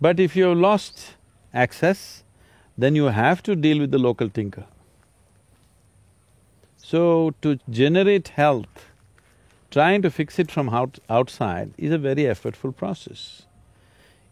[0.00, 1.14] But if you have lost
[1.52, 2.24] access,
[2.76, 4.64] then you have to deal with the local tinker.
[6.86, 8.90] So, to generate health,
[9.70, 13.46] trying to fix it from out outside is a very effortful process.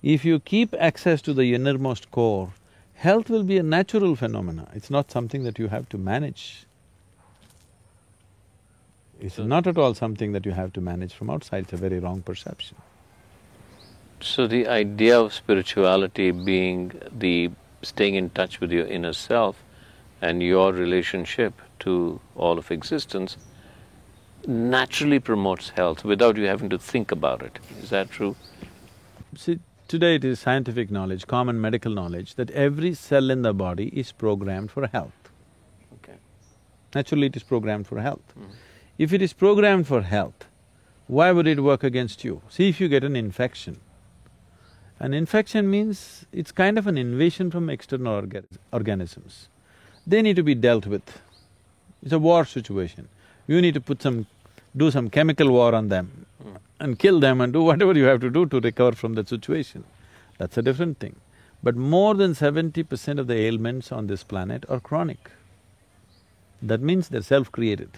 [0.03, 2.53] If you keep access to the innermost core,
[2.93, 6.67] health will be a natural phenomena, it's not something that you have to manage.
[9.19, 12.01] It's not at all something that you have to manage from outside, it's a very
[12.01, 12.77] wrong perception.
[14.21, 17.51] So the idea of spirituality being the
[17.81, 19.65] staying in touch with your inner self
[20.21, 21.55] and your relationship
[21.87, 23.37] to all of existence
[24.47, 27.59] naturally promotes health without you having to think about it.
[27.83, 28.35] Is that true?
[29.37, 33.89] See, today it is scientific knowledge, common medical knowledge, that every cell in the body
[33.89, 35.31] is programmed for health.
[35.95, 36.19] Okay.
[36.95, 38.35] Naturally, it is programmed for health.
[38.39, 38.51] Mm.
[38.99, 40.47] If it is programmed for health,
[41.07, 42.41] Why would it work against you?
[42.49, 43.81] See if you get an infection.
[44.99, 49.49] An infection means it's kind of an invasion from external orga organisms.
[50.07, 51.21] They need to be dealt with.
[52.03, 53.09] It's a war situation.
[53.47, 54.27] You need to put some…
[54.77, 56.27] do some chemical war on them
[56.81, 59.85] and kill them and do whatever you have to do to recover from that situation.
[60.39, 61.17] That's a different thing.
[61.63, 65.31] But more than seventy percent of the ailments on this planet are chronic.
[66.61, 67.91] That means they're self-created.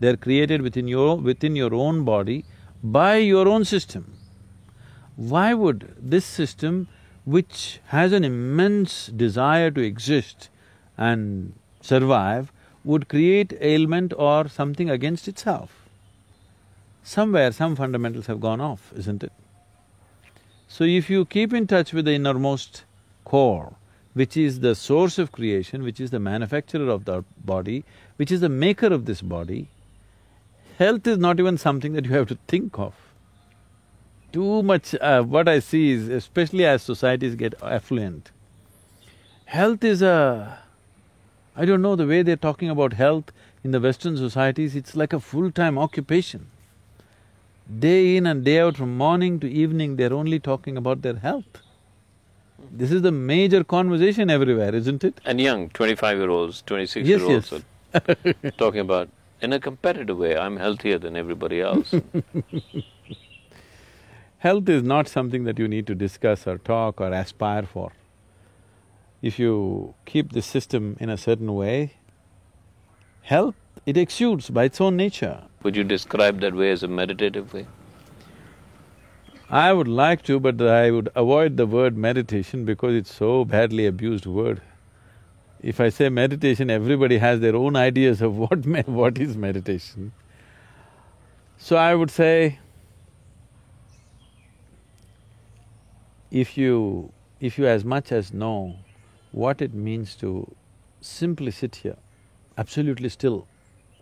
[0.00, 1.16] They're created within your…
[1.16, 2.44] within your own body
[2.82, 4.12] by your own system.
[5.16, 6.88] Why would this system,
[7.24, 10.50] which has an immense desire to exist
[10.98, 12.52] and survive,
[12.86, 15.70] would create ailment or something against itself?
[17.02, 19.32] Somewhere some fundamentals have gone off, isn't it?
[20.68, 22.84] So if you keep in touch with the innermost
[23.24, 23.74] core,
[24.14, 27.84] which is the source of creation, which is the manufacturer of the body,
[28.16, 29.68] which is the maker of this body,
[30.78, 32.94] health is not even something that you have to think of.
[34.32, 34.94] Too much…
[34.94, 38.30] Uh, what I see is, especially as societies get affluent,
[39.46, 40.65] health is a…
[41.58, 43.32] I don't know, the way they're talking about health
[43.64, 46.50] in the Western societies, it's like a full-time occupation.
[47.78, 51.62] Day in and day out, from morning to evening, they're only talking about their health.
[52.70, 55.18] This is the major conversation everywhere, isn't it?
[55.24, 57.62] And young, twenty-five-year-olds, twenty-six-year-olds yes.
[57.94, 59.08] are talking about,
[59.40, 61.94] in a competitive way, I'm healthier than everybody else.
[64.38, 67.92] Health is not something that you need to discuss or talk or aspire for.
[69.26, 71.94] If you keep the system in a certain way,
[73.22, 75.42] health, it exudes by its own nature.
[75.64, 77.66] Would you describe that way as a meditative way?
[79.50, 83.86] I would like to, but I would avoid the word meditation because it's so badly
[83.86, 84.62] abused word.
[85.60, 90.12] If I say meditation, everybody has their own ideas of what me- what is meditation.
[91.58, 92.60] So I would say,
[96.30, 97.12] if you…
[97.40, 98.76] if you as much as know
[99.36, 100.50] what it means to
[101.02, 101.96] simply sit here,
[102.56, 103.46] absolutely still,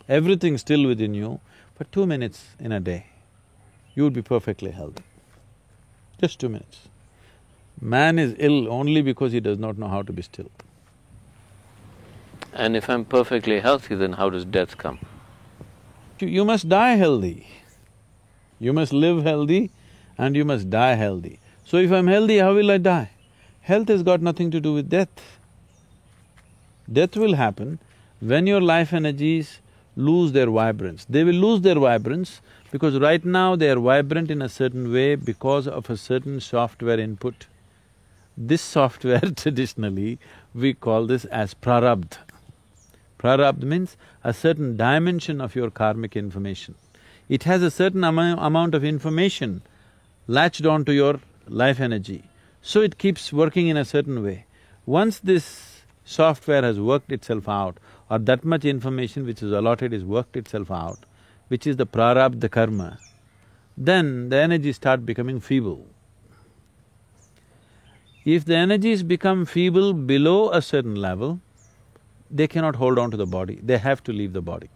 [0.08, 1.40] everything still within you
[1.74, 3.06] for two minutes in a day,
[3.96, 5.02] you would be perfectly healthy.
[6.20, 6.82] Just two minutes.
[7.80, 10.52] Man is ill only because he does not know how to be still.
[12.52, 15.00] And if I'm perfectly healthy, then how does death come?
[16.20, 17.48] You, you must die healthy.
[18.60, 19.72] You must live healthy
[20.16, 21.40] and you must die healthy.
[21.64, 23.10] So if I'm healthy, how will I die?
[23.64, 25.38] Health has got nothing to do with death.
[26.92, 27.78] Death will happen
[28.20, 29.60] when your life energies
[29.96, 31.06] lose their vibrance.
[31.08, 35.14] They will lose their vibrance because right now they are vibrant in a certain way
[35.14, 37.46] because of a certain software input.
[38.36, 40.18] This software traditionally,
[40.54, 42.18] we call this as prarabdha.
[43.18, 46.74] Prarabdha means a certain dimension of your karmic information.
[47.30, 49.62] It has a certain amo- amount of information
[50.26, 52.24] latched onto your life energy,
[52.66, 54.46] so it keeps working in a certain way.
[54.86, 57.76] Once this software has worked itself out,
[58.08, 60.98] or that much information which is allotted is worked itself out,
[61.48, 62.98] which is the prarabdha karma,
[63.76, 65.86] then the energies start becoming feeble.
[68.24, 71.40] If the energies become feeble below a certain level,
[72.30, 74.70] they cannot hold on to the body, they have to leave the body.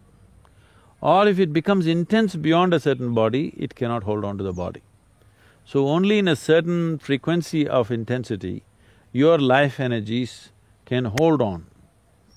[1.01, 4.53] Or if it becomes intense beyond a certain body, it cannot hold on to the
[4.53, 4.83] body.
[5.71, 8.63] So only in a certain frequency of intensity,
[9.11, 10.49] your life energies
[10.85, 11.67] can hold on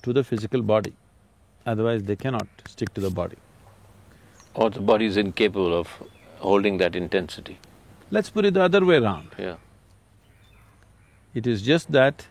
[0.03, 0.93] to the physical body,
[1.65, 3.37] otherwise they cannot stick to the body.
[4.53, 5.87] Or the body is incapable of
[6.41, 7.57] holding that intensity.
[8.11, 9.29] Let's put it the other way around.
[9.39, 9.55] Yeah.
[11.33, 12.27] It is just that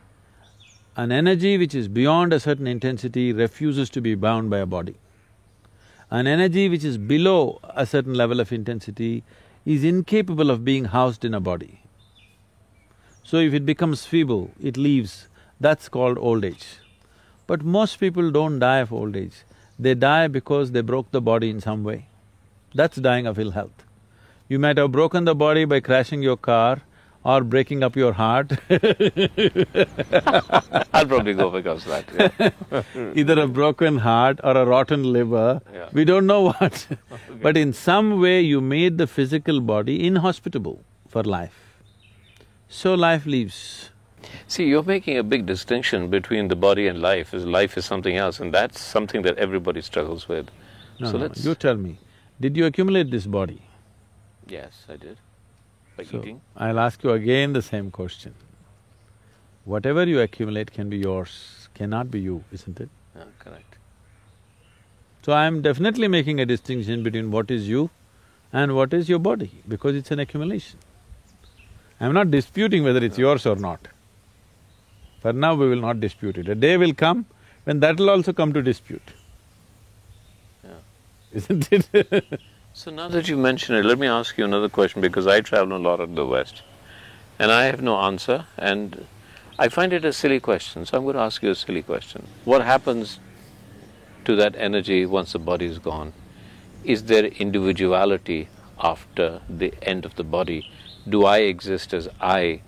[0.97, 4.95] an energy which is beyond a certain intensity refuses to be bound by a body.
[6.13, 9.25] An energy which is below a certain level of intensity
[9.65, 11.81] is incapable of being housed in a body.
[13.23, 15.29] So if it becomes feeble, it leaves,
[15.61, 16.79] that's called old age.
[17.47, 19.45] But most people don't die of old age,
[19.79, 22.07] they die because they broke the body in some way.
[22.75, 23.85] That's dying of ill health.
[24.49, 26.83] You might have broken the body by crashing your car
[27.25, 28.53] or breaking up your heart
[30.93, 32.83] I'll probably go because of that, yeah.
[33.15, 35.89] either a broken heart or a rotten liver, Yeah.
[35.93, 36.87] we don't know what.
[37.43, 41.59] But in some way you made the physical body inhospitable for life.
[42.69, 43.91] So life leaves.
[44.47, 48.39] See, you're making a big distinction between the body and life, life is something else,
[48.41, 50.51] and that's something that everybody struggles with.
[51.01, 51.45] No, so no, let's…
[51.45, 51.99] you tell me,
[52.41, 53.63] did you accumulate this body?
[54.47, 55.19] Yes, I did.
[55.97, 56.41] By So, eating.
[56.57, 58.35] I'll ask you again the same question.
[59.65, 62.91] Whatever you accumulate can be yours, cannot be you, isn't it?
[63.17, 63.77] Yeah, correct.
[65.23, 67.91] So I'm definitely making a distinction between what is you
[68.53, 69.51] And what is your body?
[69.67, 70.79] Because it's an accumulation.
[72.01, 73.23] I'm not disputing whether it's ah.
[73.23, 73.89] yours or not.
[75.21, 76.49] For now, we will not dispute it.
[76.49, 77.27] A day will come
[77.65, 79.13] when that will also come to dispute.
[80.65, 80.71] Yeah.
[81.33, 82.41] Isn't it?
[82.75, 85.77] So now that you mention it, let me ask you another question because I travel
[85.77, 86.63] a lot in the West
[87.39, 89.07] and I have no answer and
[89.59, 92.27] I find it a silly question, so I'm going to ask you a silly question.
[92.47, 93.21] What happens
[94.25, 96.15] to that energy once the body is gone?
[96.83, 98.49] Is there individuality
[98.81, 100.67] after the end of the body?
[101.07, 102.63] Do I exist as I?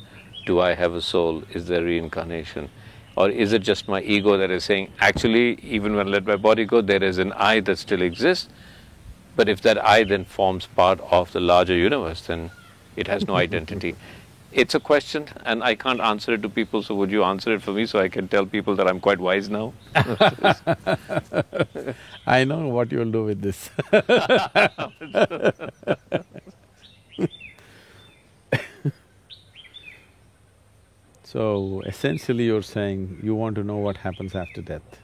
[0.44, 1.44] Do I have a soul?
[1.55, 2.68] Is there reincarnation?
[3.16, 6.36] Or is it just my ego that is saying, actually, even when I let my
[6.36, 8.50] body go, there is an I that still exists?
[9.37, 12.53] But if that I then forms part of the larger universe, then
[12.97, 13.97] it has no identity.
[14.53, 17.61] It's a question, and I can't answer it to people, so would you answer it
[17.61, 19.72] for me so I can tell people that I'm quite wise now?
[22.26, 23.70] I know what you'll do with this
[31.35, 35.01] So essentially you're saying you want to know what happens after death.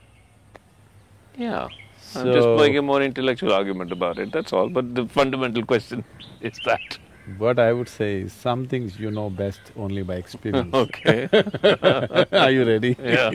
[1.36, 1.70] Yeah.
[2.16, 4.68] I'm just playing a more intellectual argument about it, that's all.
[4.68, 6.04] But the fundamental question
[6.40, 6.98] is that.
[7.38, 10.74] What I would say is some things you know best only by experience.
[10.74, 11.28] Okay.
[12.32, 12.96] Are you ready?
[13.02, 13.30] Yeah.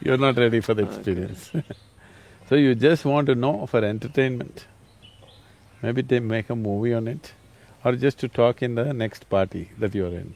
[0.00, 1.50] You're not ready for the experience.
[2.48, 4.66] so you just want to know for entertainment.
[5.82, 7.34] Maybe they make a movie on it,
[7.84, 10.34] or just to talk in the next party that you're in.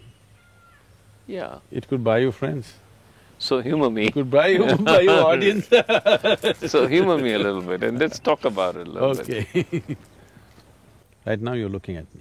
[1.27, 1.61] Yeah.
[1.71, 2.75] It could buy you friends,
[3.39, 4.11] So humor me.
[4.11, 5.69] buy you, audience.
[6.71, 9.47] So humor me a little bit and let's talk about it a little bit.
[9.55, 9.83] Okay.
[11.27, 12.21] right now you're looking at me.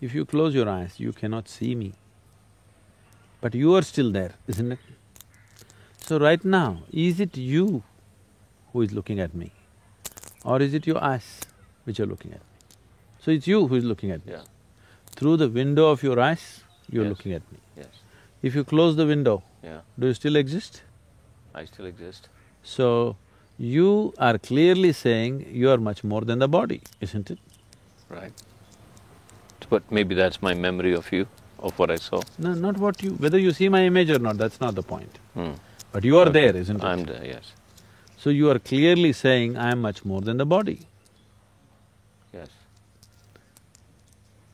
[0.00, 1.92] If you close your eyes, you cannot see me.
[3.42, 4.78] But you are still there, isn't it?
[6.06, 7.82] So right now, is it you
[8.72, 9.52] who is looking at me?
[10.44, 11.40] Or is it your eyes
[11.84, 12.46] which are looking at me?
[13.20, 14.32] So it's you who is looking at me.
[14.32, 14.42] Yeah.
[15.14, 17.10] Through the window of your eyes, you're Yes.
[17.10, 17.58] looking at me.
[17.76, 17.88] Yes.
[18.42, 19.80] If you close the window, Yeah.
[19.98, 20.82] do you still exist?
[21.54, 22.28] I still exist.
[22.62, 23.16] So,
[23.58, 27.38] you are clearly saying you are much more than the body, isn't it?
[28.08, 28.32] Right.
[29.68, 31.26] But maybe that's my memory of you,
[31.58, 32.22] of what I saw.
[32.38, 33.12] No, not what you…
[33.12, 35.18] whether you see my image or not, that's not the point.
[35.34, 35.52] Hmm.
[35.92, 36.84] But you are there, isn't it?
[36.84, 37.52] I'm there, yes.
[38.16, 40.80] So you are clearly saying, I am much more than the body.
[42.32, 42.48] Yes.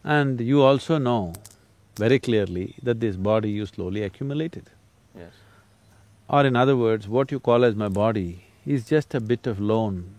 [0.05, 1.33] And you also know
[1.97, 4.71] very clearly that this body you slowly accumulated.
[5.17, 5.33] Yes.
[6.29, 9.61] Or in other words, what you call as my body is just a bit of
[9.61, 10.15] loan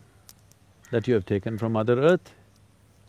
[0.91, 2.34] that you have taken from Mother Earth,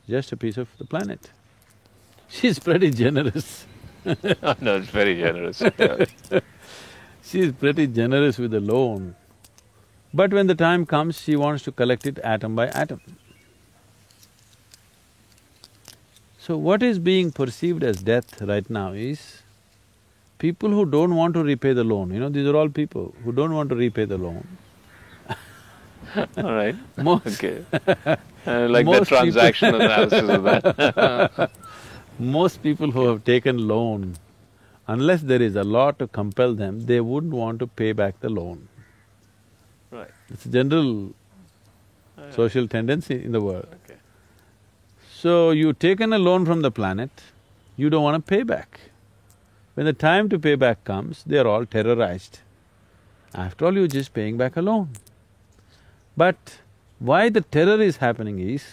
[0.09, 1.30] just a piece of the planet.
[2.28, 3.66] She's pretty generous.
[4.05, 5.62] no, it's very generous.
[5.78, 6.05] Yeah.
[7.22, 9.14] She's pretty generous with the loan.
[10.12, 13.01] But when the time comes, she wants to collect it atom by atom.
[16.39, 19.43] So what is being perceived as death right now is
[20.39, 23.32] people who don't want to repay the loan, you know, these are all people who
[23.32, 24.47] don't want to repay the loan.
[26.16, 26.76] All right.
[26.97, 27.64] Most, Okay.
[28.47, 31.51] I like the Most people- transaction analysis of that.
[32.18, 34.16] most people who have taken loan,
[34.86, 38.28] unless there is a law to compel them, they wouldn't want to pay back the
[38.28, 38.68] loan.
[39.91, 40.11] right.
[40.30, 41.12] It's a general
[42.18, 43.68] oh, social tendency in the world.
[43.84, 43.99] Okay.
[45.20, 47.11] So you've taken a loan from the planet,
[47.76, 48.80] you don't want to pay back.
[49.78, 52.40] When the time to pay back comes, they're all terrorized.
[53.32, 54.88] After all, you're just paying back a loan.
[56.16, 56.58] But
[56.98, 58.64] why the terror is happening is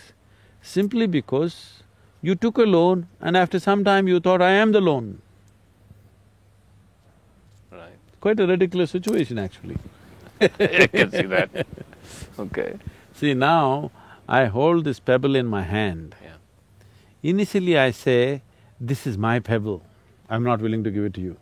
[0.63, 1.83] simply because
[2.23, 5.21] you took a loan and after some time you thought, I am the loan.
[7.69, 7.99] Right.
[8.19, 9.77] Quite a ridiculous situation actually.
[10.41, 10.47] I
[10.87, 11.67] can see that.
[12.39, 12.79] Okay.
[13.13, 13.91] See, now
[14.27, 16.15] I hold this pebble in my hand.
[16.23, 16.37] Yeah.
[17.21, 18.41] Initially I say,
[18.81, 19.83] this is my pebble,
[20.29, 21.37] I'm not willing to give it to you.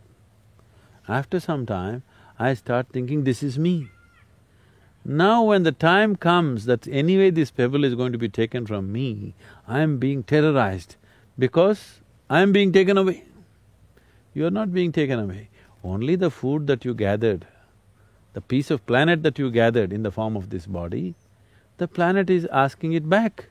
[1.08, 2.02] After some time,
[2.38, 3.88] I start thinking, this is me.
[5.04, 8.90] Now when the time comes that anyway this pebble is going to be taken from
[8.90, 9.34] me,
[9.68, 10.96] I am being terrorized
[11.38, 13.24] because I am being taken away.
[14.32, 15.50] You are not being taken away.
[15.82, 17.46] Only the food that you gathered,
[18.32, 21.14] the piece of planet that you gathered in the form of this body,
[21.76, 23.48] the planet is asking it back.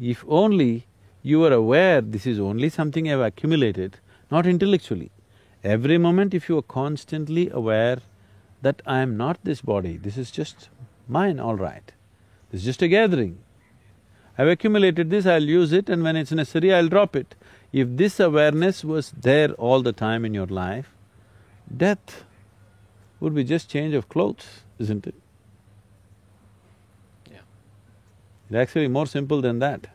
[0.00, 0.86] If only
[1.22, 3.98] you are aware this is only something I've accumulated,
[4.30, 5.10] not intellectually.
[5.62, 7.98] Every moment if you are constantly aware
[8.62, 10.68] that I am not this body, this is just
[11.08, 11.92] mine, all right.
[12.50, 13.38] This is just a gathering.
[14.36, 17.34] I've accumulated this, I'll use it and when it's necessary, I'll drop it.
[17.72, 20.90] If this awareness was there all the time in your life,
[21.74, 22.24] death
[23.20, 25.14] would be just change of clothes, isn't it?
[27.30, 27.38] Yeah.
[28.48, 29.86] It's actually more simple than that.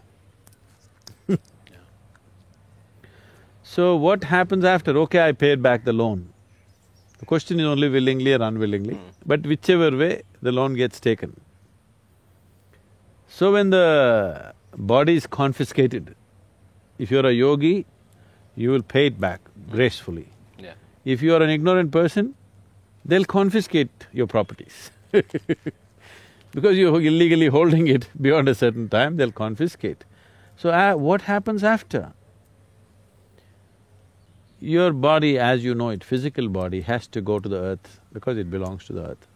[3.78, 4.98] So what happens after?
[5.02, 6.34] Okay, I paid back the loan.
[7.20, 11.40] The question is only willingly or unwillingly, but whichever way, the loan gets taken.
[13.28, 16.16] So when the body is confiscated,
[16.98, 17.86] if you're a yogi,
[18.56, 20.28] you will pay it back gracefully.
[20.58, 20.74] Yeah.
[21.06, 22.34] If you are an ignorant person,
[23.06, 24.90] they'll confiscate your properties.
[25.12, 30.04] because you're illegally holding it beyond a certain time, they'll confiscate.
[30.56, 32.14] So uh, what happens after?
[34.60, 38.38] Your body as you know it, physical body has to go to the earth because
[38.38, 39.28] it belongs to the earth.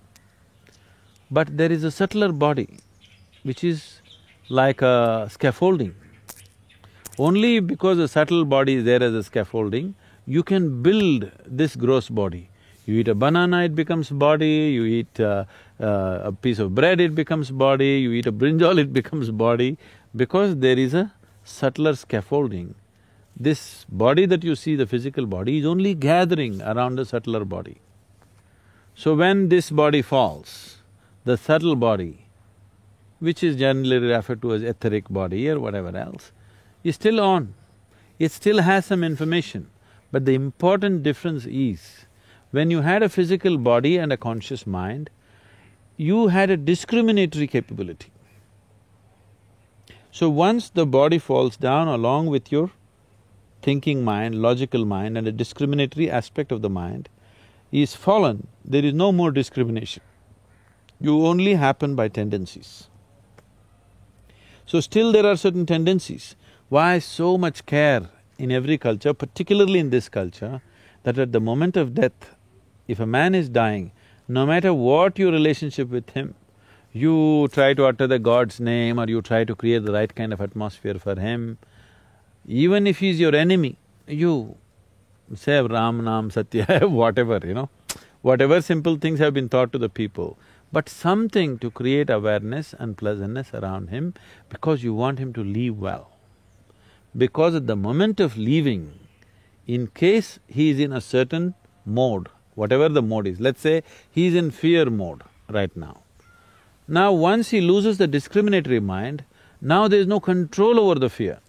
[1.29, 2.79] But there is a subtler body
[3.43, 4.01] which is
[4.49, 5.95] like a scaffolding.
[7.17, 9.95] Only because the subtle body is there as a scaffolding,
[10.25, 12.49] you can build this gross body.
[12.85, 15.45] You eat a banana, it becomes body, you eat uh,
[15.79, 19.77] uh, a piece of bread, it becomes body, you eat a brinjal, it becomes body,
[20.15, 21.13] because there is a
[21.43, 22.73] subtler scaffolding.
[23.35, 27.77] This body that you see, the physical body, is only gathering around the subtler body.
[28.93, 30.77] So when this body falls,
[31.23, 32.25] the subtle body,
[33.19, 36.31] which is generally referred to as etheric body or whatever else,
[36.83, 37.53] is still on.
[38.19, 39.69] It still has some information,
[40.11, 42.05] but the important difference is,
[42.51, 45.09] when you had a physical body and a conscious mind,
[45.97, 48.11] you had a discriminatory capability.
[50.11, 52.71] So once the body falls down along with your
[53.61, 57.09] thinking mind, logical mind and a discriminatory aspect of the mind
[57.71, 60.03] is fallen, there is no more discrimination.
[60.99, 62.87] You only happen by tendencies.
[64.65, 66.35] So still there are certain tendencies.
[66.69, 70.61] Why so much care in every culture, particularly in this culture,
[71.03, 72.35] that at the moment of death,
[72.87, 73.91] if a man is dying,
[74.27, 76.35] no matter what your relationship with him,
[76.93, 80.33] you try to utter the God's name or you try to create the right kind
[80.33, 81.57] of atmosphere for him,
[82.45, 83.77] even if he's your enemy,
[84.07, 84.55] you
[85.35, 87.69] say Ram, Nam, Satya, whatever, you know,
[88.21, 90.37] whatever simple things have been taught to the people,
[90.71, 94.13] but something to create awareness and pleasantness around him
[94.49, 96.11] because you want him to leave well.
[97.15, 98.99] Because at the moment of leaving,
[99.67, 104.27] in case he is in a certain mode, whatever the mode is, let's say he
[104.27, 106.01] is in fear mode right now.
[106.87, 109.23] Now once he loses the discriminatory mind,
[109.61, 111.39] now there is no control over the fear.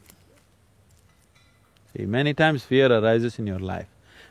[1.97, 3.89] See, many times fear arises in your life.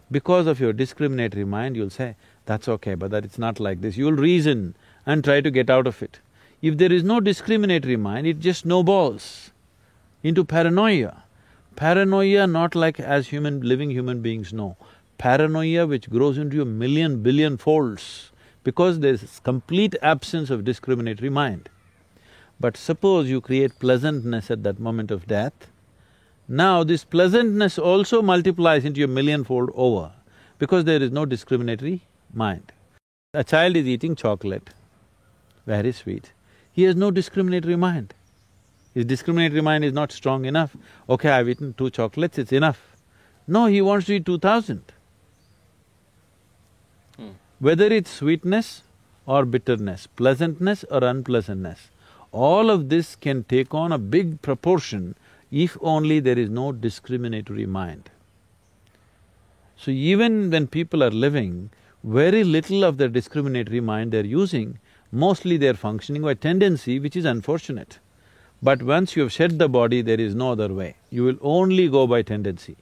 [0.09, 3.97] Because of your discriminatory mind, you'll say, that's okay, but that it's not like this.
[3.97, 6.19] You'll reason and try to get out of it.
[6.61, 9.51] If there is no discriminatory mind, it just snowballs
[10.23, 11.23] into paranoia.
[11.75, 13.61] Paranoia not like as human…
[13.61, 14.75] living human beings know.
[15.17, 18.31] Paranoia which grows into a million, billion folds
[18.63, 21.69] because there's complete absence of discriminatory mind.
[22.59, 25.70] But suppose you create pleasantness at that moment of death,
[26.59, 30.11] now this pleasantness also multiplies into a millionfold over
[30.59, 32.01] because there is no discriminatory
[32.33, 32.73] mind.
[33.33, 34.71] A child is eating chocolate,
[35.65, 36.33] very sweet,
[36.73, 38.13] he has no discriminatory mind.
[38.93, 40.75] His discriminatory mind is not strong enough,
[41.07, 42.81] okay, I've eaten two chocolates, it's enough.
[43.47, 44.83] No, he wants to eat two thousand.
[47.15, 47.29] Hmm.
[47.59, 48.83] Whether it's sweetness
[49.25, 51.89] or bitterness, pleasantness or unpleasantness,
[52.33, 55.15] all of this can take on a big proportion
[55.51, 58.09] if only there is no discriminatory mind.
[59.75, 61.71] So even when people are living,
[62.03, 64.79] very little of their discriminatory mind they're using,
[65.11, 67.99] mostly they're functioning by tendency which is unfortunate.
[68.63, 70.95] But once you have shed the body, there is no other way.
[71.09, 72.77] You will only go by tendency.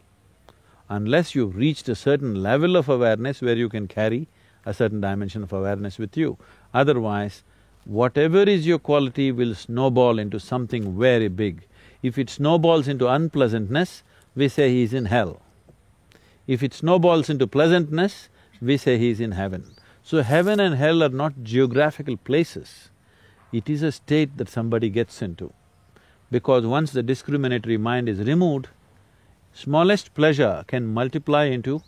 [0.90, 4.28] Unless you've reached a certain level of awareness where you can carry
[4.66, 6.38] a certain dimension of awareness with you.
[6.74, 7.44] Otherwise,
[7.86, 11.64] whatever is your quality will snowball into something very big.
[12.02, 14.04] If it snowballs into unpleasantness,
[14.36, 15.42] we say he is in hell.
[16.48, 18.30] If it snowballs into pleasantness,
[18.62, 19.76] we say he is in heaven.
[20.04, 22.90] So heaven and hell are not geographical places,
[23.52, 25.54] it is a state that somebody gets into.
[26.32, 28.68] Because once the discriminatory mind is removed,
[29.54, 31.82] smallest pleasure can multiply into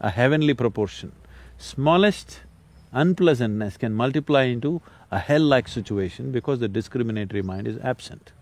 [0.00, 1.12] a heavenly proportion.
[1.58, 2.40] Smallest
[2.92, 4.80] unpleasantness can multiply into
[5.10, 8.32] a hell-like situation because the discriminatory mind is absent.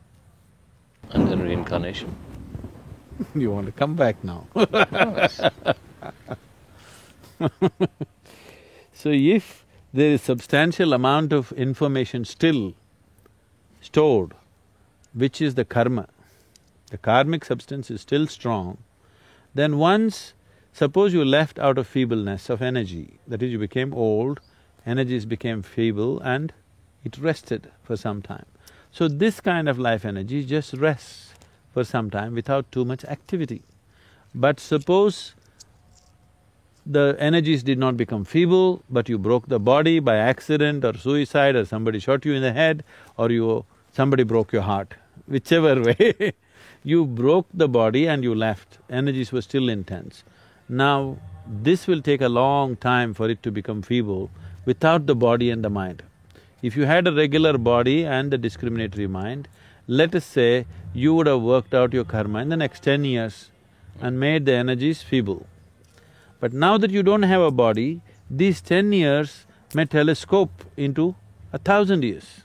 [1.11, 2.15] And then reincarnation.
[3.35, 4.47] you want to come back now
[9.03, 12.75] So if there is substantial amount of information still
[13.81, 14.33] stored,
[15.13, 16.09] which is the karma,
[16.91, 18.79] the karmic substance is still strong,
[19.55, 20.35] then once,
[20.73, 24.41] suppose you left out of feebleness of energy, that is you became old,
[24.87, 26.53] energies became feeble and
[27.05, 28.47] it rested for some time.
[28.93, 31.33] So this kind of life energy just rests
[31.73, 33.63] for some time without too much activity.
[34.35, 35.35] But suppose
[36.85, 41.57] the energies did not become feeble, but you broke the body by accident or suicide
[41.57, 42.85] or somebody shot you in the head
[43.17, 43.65] or you…
[43.95, 44.95] somebody broke your heart,
[45.27, 46.33] whichever way
[46.83, 50.23] you broke the body and you left, energies were still intense.
[50.69, 51.17] Now,
[51.47, 54.31] this will take a long time for it to become feeble
[54.67, 56.03] without the body and the mind.
[56.63, 59.49] If you had a regular body and a discriminatory mind,
[59.89, 63.51] let us say you would have worked out your karma in the next ten years
[64.01, 65.47] and made the energies feeble.
[66.39, 68.01] But now that you don't have a body,
[68.31, 69.45] these ten years
[69.75, 71.17] may telescope into
[71.53, 72.43] a thousand years.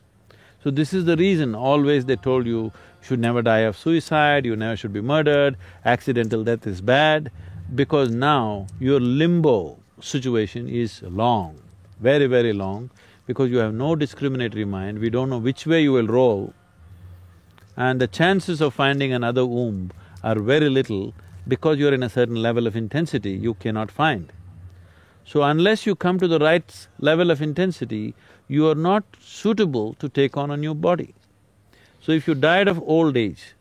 [0.63, 4.55] So this is the reason always they told you should never die of suicide, you
[4.55, 7.32] never should be murdered, accidental death is bad,
[7.76, 11.61] because now your limbo situation is long,
[11.99, 12.89] very, very long,
[13.28, 16.53] because you have no discriminatory mind, we don't know which way you will roll,
[17.75, 19.91] and the chances of finding another womb
[20.23, 21.13] are very little
[21.47, 24.34] because you're in a certain level of intensity, you cannot find.
[25.25, 28.15] So unless you come to the right level of intensity,
[28.47, 31.13] you are not suitable to take on a new body.
[31.99, 33.53] So if you died of old age,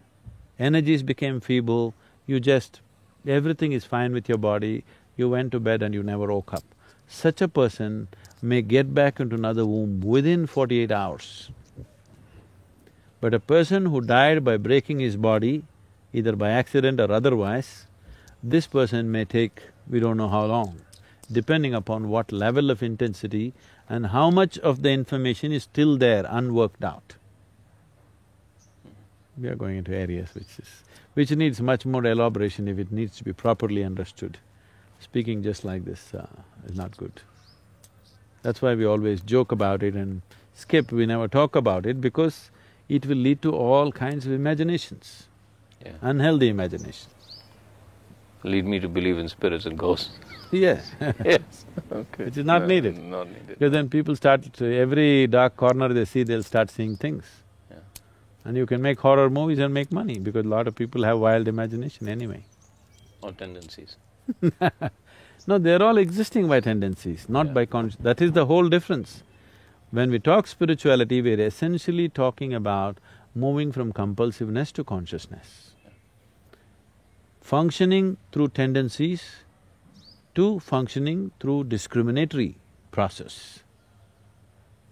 [0.59, 1.93] energies became feeble,
[2.27, 2.81] you just…
[3.27, 4.85] everything is fine with your body,
[5.17, 6.65] you went to bed and you never woke up.
[7.09, 8.09] Such a person
[8.43, 11.51] may get back into another womb within forty-eight hours.
[13.21, 15.65] But a person who died by breaking his body,
[16.13, 17.87] either by accident or otherwise,
[18.43, 20.81] this person may take we don't know how long,
[21.33, 23.55] depending upon what level of intensity
[23.89, 27.17] and how much of the information is still there unworked out.
[29.39, 30.83] We are going into areas which is…
[31.15, 34.39] which needs much more elaboration if it needs to be properly understood.
[34.99, 36.27] Speaking just like this uh,
[36.67, 37.23] is not good.
[38.47, 40.23] That's why we always joke about it and
[40.55, 42.51] skip, we never talk about it because
[42.89, 45.09] it will lead to all kinds of imaginations,
[45.85, 45.95] Yeah.
[46.11, 47.09] unhealthy imaginations.
[48.45, 50.11] Lead me to believe in spirits and ghosts.
[50.53, 50.93] Yes
[51.25, 52.25] Yes, okay.
[52.27, 52.99] Which is not No, needed.
[53.15, 53.49] Not needed.
[53.59, 54.47] Because then people start…
[54.63, 57.25] every dark corner they see, they'll start seeing things.
[57.69, 57.79] Yeah.
[58.45, 61.19] And you can make horror movies and make money because a lot of people have
[61.19, 62.45] wild imagination anyway.
[63.23, 63.97] Or tendencies.
[65.47, 67.53] No, they're all existing by tendencies, not Yeah.
[67.53, 67.97] by conscious…
[68.03, 69.23] that is the whole difference.
[69.91, 72.99] When we talk spirituality, we're essentially talking about
[73.35, 75.71] moving from compulsiveness to consciousness.
[77.41, 79.45] Functioning through tendencies
[80.35, 82.57] to functioning through discriminatory
[82.91, 83.61] process.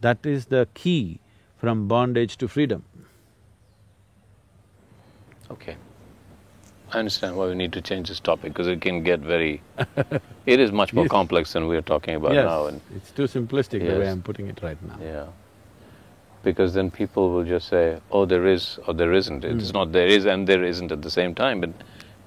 [0.01, 1.21] That is the key
[1.57, 2.85] from bondage to freedom.
[5.51, 5.77] Okay.
[6.95, 9.61] I understand why we need to change this topic because it can get very…
[10.47, 11.11] it is much more Yes.
[11.11, 14.23] complex than we are talking about yes, now and it's too simplistic the way I'm
[14.23, 14.99] putting it right now.
[15.03, 15.27] yeah.
[16.45, 19.45] Because then people will just say, oh, there is or there isn't.
[19.45, 19.79] It's hmm.
[19.79, 21.61] not there is and there isn't at the same time.
[21.61, 21.71] But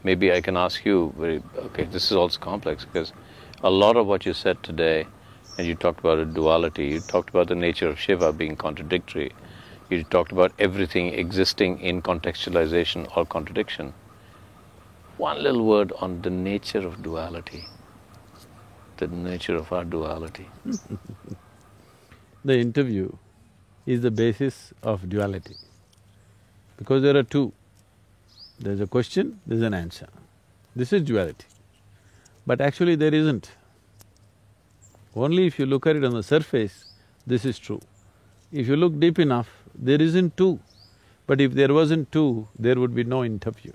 [0.04, 3.14] maybe I can ask you very, okay, this is also complex because
[3.64, 5.08] a lot of what you said today,
[5.58, 9.32] and you talked about a duality, you talked about the nature of Shiva being contradictory,
[9.90, 13.94] you talked about everything existing in contextualization or contradiction.
[15.18, 17.66] One little word on the nature of duality,
[18.98, 20.48] the nature of our duality.
[22.46, 23.12] The interview
[23.88, 25.56] is the basis of duality.
[26.78, 27.52] Because there are two.
[28.60, 30.08] There's a question, there's an answer.
[30.76, 31.48] This is duality.
[32.46, 33.52] But actually there isn't.
[35.16, 36.86] Only if you look at it on the surface,
[37.26, 37.82] this is true.
[38.52, 40.60] If you look deep enough, there isn't two.
[41.26, 43.74] But if there wasn't two, there would be no interview.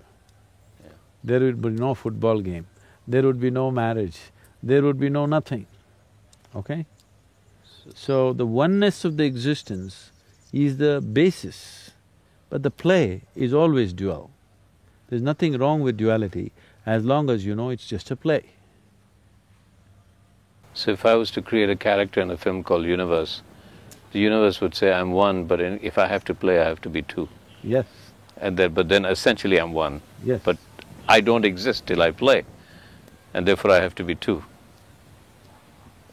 [1.24, 2.66] There would be no football game,
[3.06, 4.18] there would be no marriage,
[4.62, 5.66] there would be no nothing,
[6.56, 6.86] okay?
[7.94, 10.10] So the oneness of the existence
[10.52, 11.90] is the basis,
[12.50, 14.30] but the play is always dual.
[15.08, 16.52] There's nothing wrong with duality
[16.86, 18.44] as long as you know it's just a play.
[20.74, 23.42] So if I was to create a character in a film called Universe,
[24.12, 26.80] the universe would say I'm one, but in, if I have to play, I have
[26.82, 27.28] to be two.
[27.62, 27.86] Yes,
[28.38, 30.00] And then, but then essentially I'm one.
[30.24, 30.40] yes.
[30.44, 30.56] But
[31.08, 32.44] I don't exist till I play,
[33.34, 34.44] and therefore I have to be two.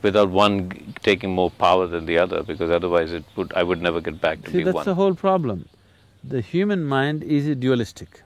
[0.02, 4.00] Without one taking more power than the other, because otherwise it would I would never
[4.02, 4.86] get back to See, be that's one.
[4.86, 5.68] the whole problem.
[6.24, 8.22] The human mind is dualistic.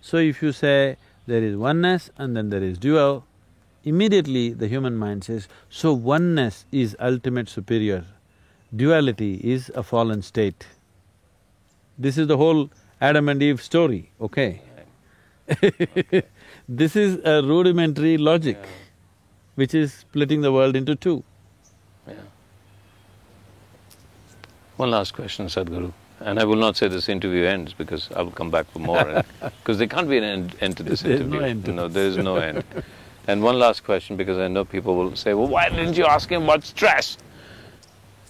[0.00, 0.96] So if you say
[1.26, 3.24] there is oneness and then there is dual,
[3.84, 8.04] immediately the human mind says, so oneness is ultimate superior,
[8.74, 10.66] duality is a fallen state.
[11.98, 14.62] This is the whole Adam and Eve story, okay?
[16.68, 18.68] This is a rudimentary logic Yeah.
[19.54, 21.22] which is splitting the world into two.
[22.06, 22.14] Yeah.
[24.76, 28.30] One last question, Sadhguru, And I will not say this interview ends because I will
[28.30, 29.08] come back for more.
[29.08, 29.22] Eh?
[29.58, 31.40] Because there can't be an end, end to this There's interview.
[31.40, 32.64] no end no, there is no end.
[33.26, 36.30] And one last question because I know people will say, well, why didn't you ask
[36.30, 37.16] him about stress?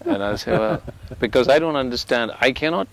[0.04, 0.82] And I'll say, well,
[1.20, 2.32] because I don't understand.
[2.40, 2.88] I cannot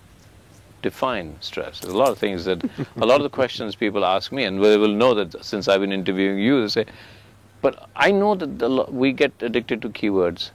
[0.90, 1.80] define stress.
[1.80, 2.58] There's a lot of things that,
[3.04, 5.80] a lot of the questions people ask me, and they will know that since I've
[5.80, 6.86] been interviewing you, they say,
[7.62, 8.68] but I know that the,
[9.02, 10.50] we get addicted to keywords.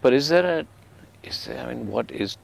[0.00, 0.66] But is there a,
[1.28, 2.36] is there, I mean, what is,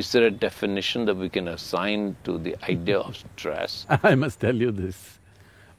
[0.00, 3.86] is there a definition that we can assign to the idea of stress?
[4.12, 5.18] I must tell you this.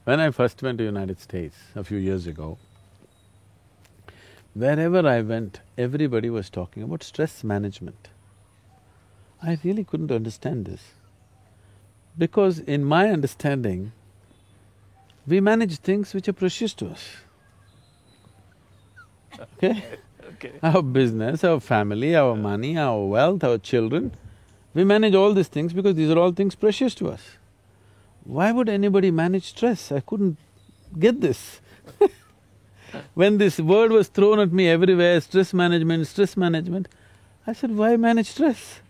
[0.04, 2.58] When I first went to United States a few years ago,
[4.54, 8.08] wherever I went, everybody was talking about stress management.
[9.42, 10.82] I really couldn't understand this.
[12.18, 13.92] Because in my understanding,
[15.26, 17.04] we manage things which are precious to us.
[19.56, 19.84] Okay?
[20.34, 20.52] Okay.
[20.62, 24.12] Our business, our family, our money, our wealth, our children,
[24.72, 27.22] we manage all these things because these are all things precious to us.
[28.24, 29.92] Why would anybody manage stress?
[29.92, 30.38] I couldn't
[30.98, 31.60] get this.
[33.14, 36.88] when this word was thrown at me everywhere, stress management, stress management,
[37.46, 38.80] I said, why manage stress?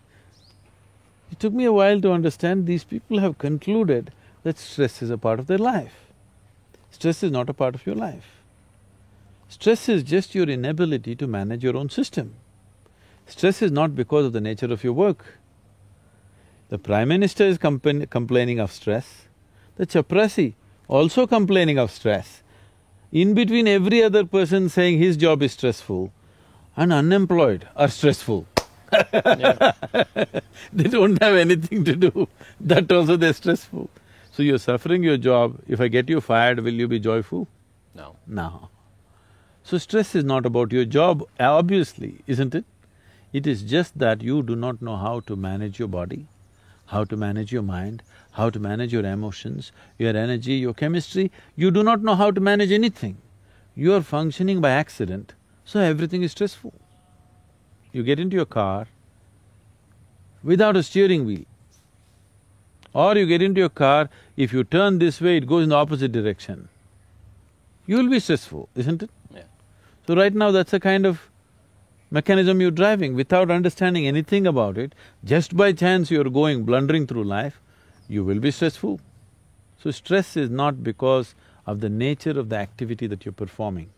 [1.31, 4.11] It took me a while to understand these people have concluded
[4.43, 6.11] that stress is a part of their life.
[6.91, 8.41] Stress is not a part of your life.
[9.47, 12.35] Stress is just your inability to manage your own system.
[13.25, 15.39] Stress is not because of the nature of your work.
[16.69, 19.27] The Prime Minister is complain- complaining of stress,
[19.75, 20.53] the chaprasi
[20.87, 22.43] also complaining of stress.
[23.11, 26.11] In between every other person saying his job is stressful
[26.75, 28.47] and unemployed are stressful.
[30.73, 32.27] they don't have anything to do,
[32.59, 33.89] that also they're stressful.
[34.31, 37.47] So you're suffering your job, if I get you fired, will you be joyful?
[37.95, 38.15] No.
[38.27, 38.69] No.
[39.63, 42.65] So stress is not about your job, obviously, isn't it?
[43.33, 46.27] It is just that you do not know how to manage your body,
[46.87, 51.31] how to manage your mind, how to manage your emotions, your energy, your chemistry.
[51.55, 53.17] You do not know how to manage anything.
[53.75, 55.33] You are functioning by accident,
[55.63, 56.73] so everything is stressful.
[57.91, 58.87] You get into your car
[60.43, 61.45] without a steering wheel.
[62.93, 65.75] Or you get into your car, if you turn this way, it goes in the
[65.75, 66.67] opposite direction.
[67.85, 69.09] You will be stressful, isn't it?
[69.33, 69.43] Yeah.
[70.07, 71.29] So right now that's a kind of
[72.11, 77.23] mechanism you're driving without understanding anything about it, just by chance you're going blundering through
[77.23, 77.59] life,
[78.09, 78.99] you will be stressful.
[79.81, 81.33] So stress is not because
[81.65, 83.89] of the nature of the activity that you're performing,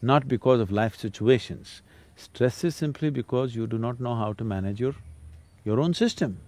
[0.00, 1.82] not because of life situations.
[2.22, 4.94] Stress is simply because you do not know how to manage your…
[5.64, 6.38] your own system.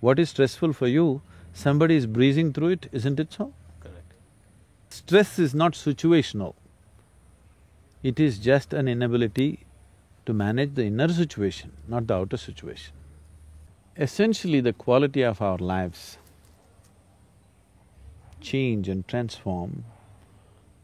[0.00, 1.22] What is stressful for you,
[1.52, 3.52] somebody is breezing through it, isn't it so?
[3.80, 4.14] Correct.
[4.88, 6.54] Stress is not situational.
[8.02, 9.50] It is just an inability
[10.26, 12.94] to manage the inner situation, not the outer situation.
[13.96, 16.18] Essentially, the quality of our lives
[18.40, 19.84] change and transform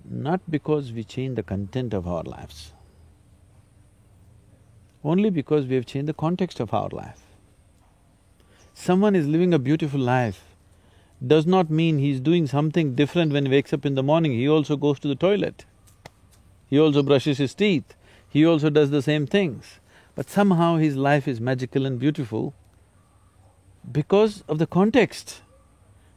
[0.04, 2.72] not because we change the content of our lives,
[5.04, 7.20] only because we have changed the context of our life.
[8.74, 10.44] Someone is living a beautiful life
[11.24, 14.48] does not mean he's doing something different when he wakes up in the morning, he
[14.48, 15.64] also goes to the toilet.
[16.68, 17.94] He also brushes his teeth,
[18.28, 19.78] he also does the same things.
[20.14, 22.54] But somehow his life is magical and beautiful
[23.90, 25.42] because of the context.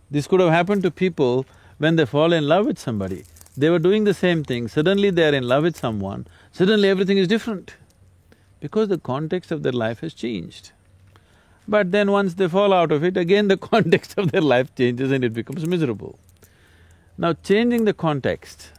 [0.10, 1.46] This could have happened to people
[1.78, 3.26] when they fall in love with somebody.
[3.58, 7.18] They were doing the same thing, suddenly they are in love with someone, suddenly everything
[7.18, 7.76] is different
[8.66, 10.72] because the context of their life has changed.
[11.68, 15.12] But then once they fall out of it, again the context of their life changes
[15.12, 16.18] and it becomes miserable.
[17.16, 18.72] Now changing the context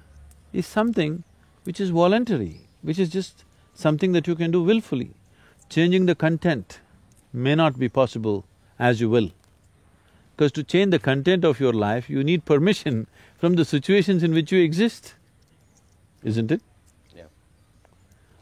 [0.52, 1.22] is something
[1.62, 5.10] which is voluntary, which is just something that you can do willfully.
[5.68, 6.80] Changing the content
[7.32, 8.44] may not be possible
[8.80, 9.30] as you will.
[10.34, 13.06] Because to change the content of your life, you need permission
[13.38, 15.14] from the situations in which you exist,
[16.24, 16.60] isn't it?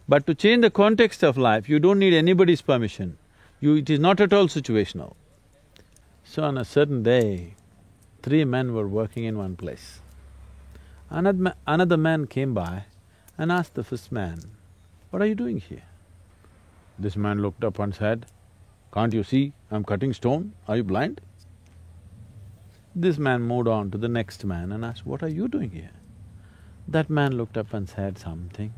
[0.06, 3.16] But to change the context of life, you don't need anybody's permission.
[3.60, 3.76] You…
[3.76, 5.14] it is not at all situational.
[6.24, 7.54] So on a certain day,
[8.22, 10.00] three men were working in one place.
[11.10, 12.84] Another, ma- another man came by
[13.38, 14.40] and asked the first man,
[15.10, 15.84] what are you doing here?
[16.98, 18.26] This man looked up and said,
[18.92, 20.52] can't you see I'm cutting stone?
[20.68, 21.20] Are you blind?
[22.94, 25.90] This man moved on to the next man and asked, what are you doing here?
[26.86, 28.72] That man looked up and said, something,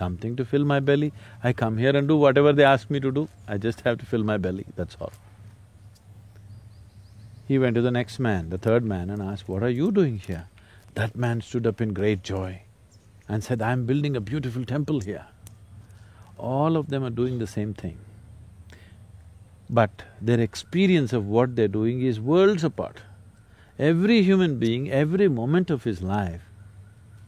[0.00, 1.12] something to fill my belly.
[1.44, 4.06] I come here and do whatever they ask me to do, I just have to
[4.06, 5.12] fill my belly, that's all.
[7.48, 10.18] He went to the next man, the third man and asked, what are you doing
[10.26, 10.46] here?
[10.94, 12.62] That man stood up in great joy
[13.28, 15.26] and said, I'm building a beautiful temple here.
[16.38, 17.98] All of them are doing the same thing.
[19.70, 22.98] but their experience of what they're doing is worlds apart.
[23.78, 26.42] Every human being, every moment of his life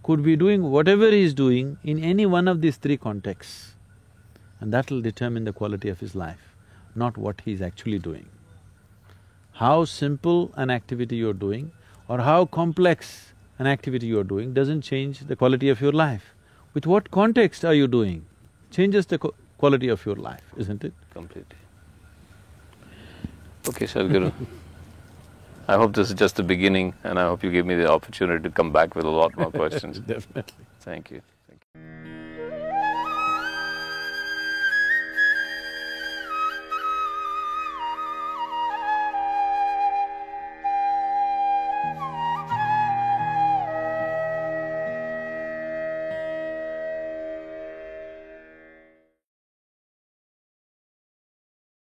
[0.03, 3.75] could be doing whatever he's doing in any one of these three contexts.
[4.61, 6.55] And that'll determine the quality of his life,
[6.95, 8.27] not what he's actually doing.
[9.53, 11.73] How simple an activity you're doing
[12.09, 16.35] or how complex an activity you're doing doesn't change the quality of your life.
[16.75, 18.25] With what context are you doing
[18.71, 20.93] changes the quality of your life, isn't it?
[21.13, 21.59] Completely.
[23.69, 24.33] Okay, Sadhguru.
[25.69, 28.43] I hope this is just the beginning and I hope you give me the opportunity
[28.43, 29.99] to come back with a lot more questions.
[30.07, 30.67] Definitely.
[30.81, 31.23] Thank you.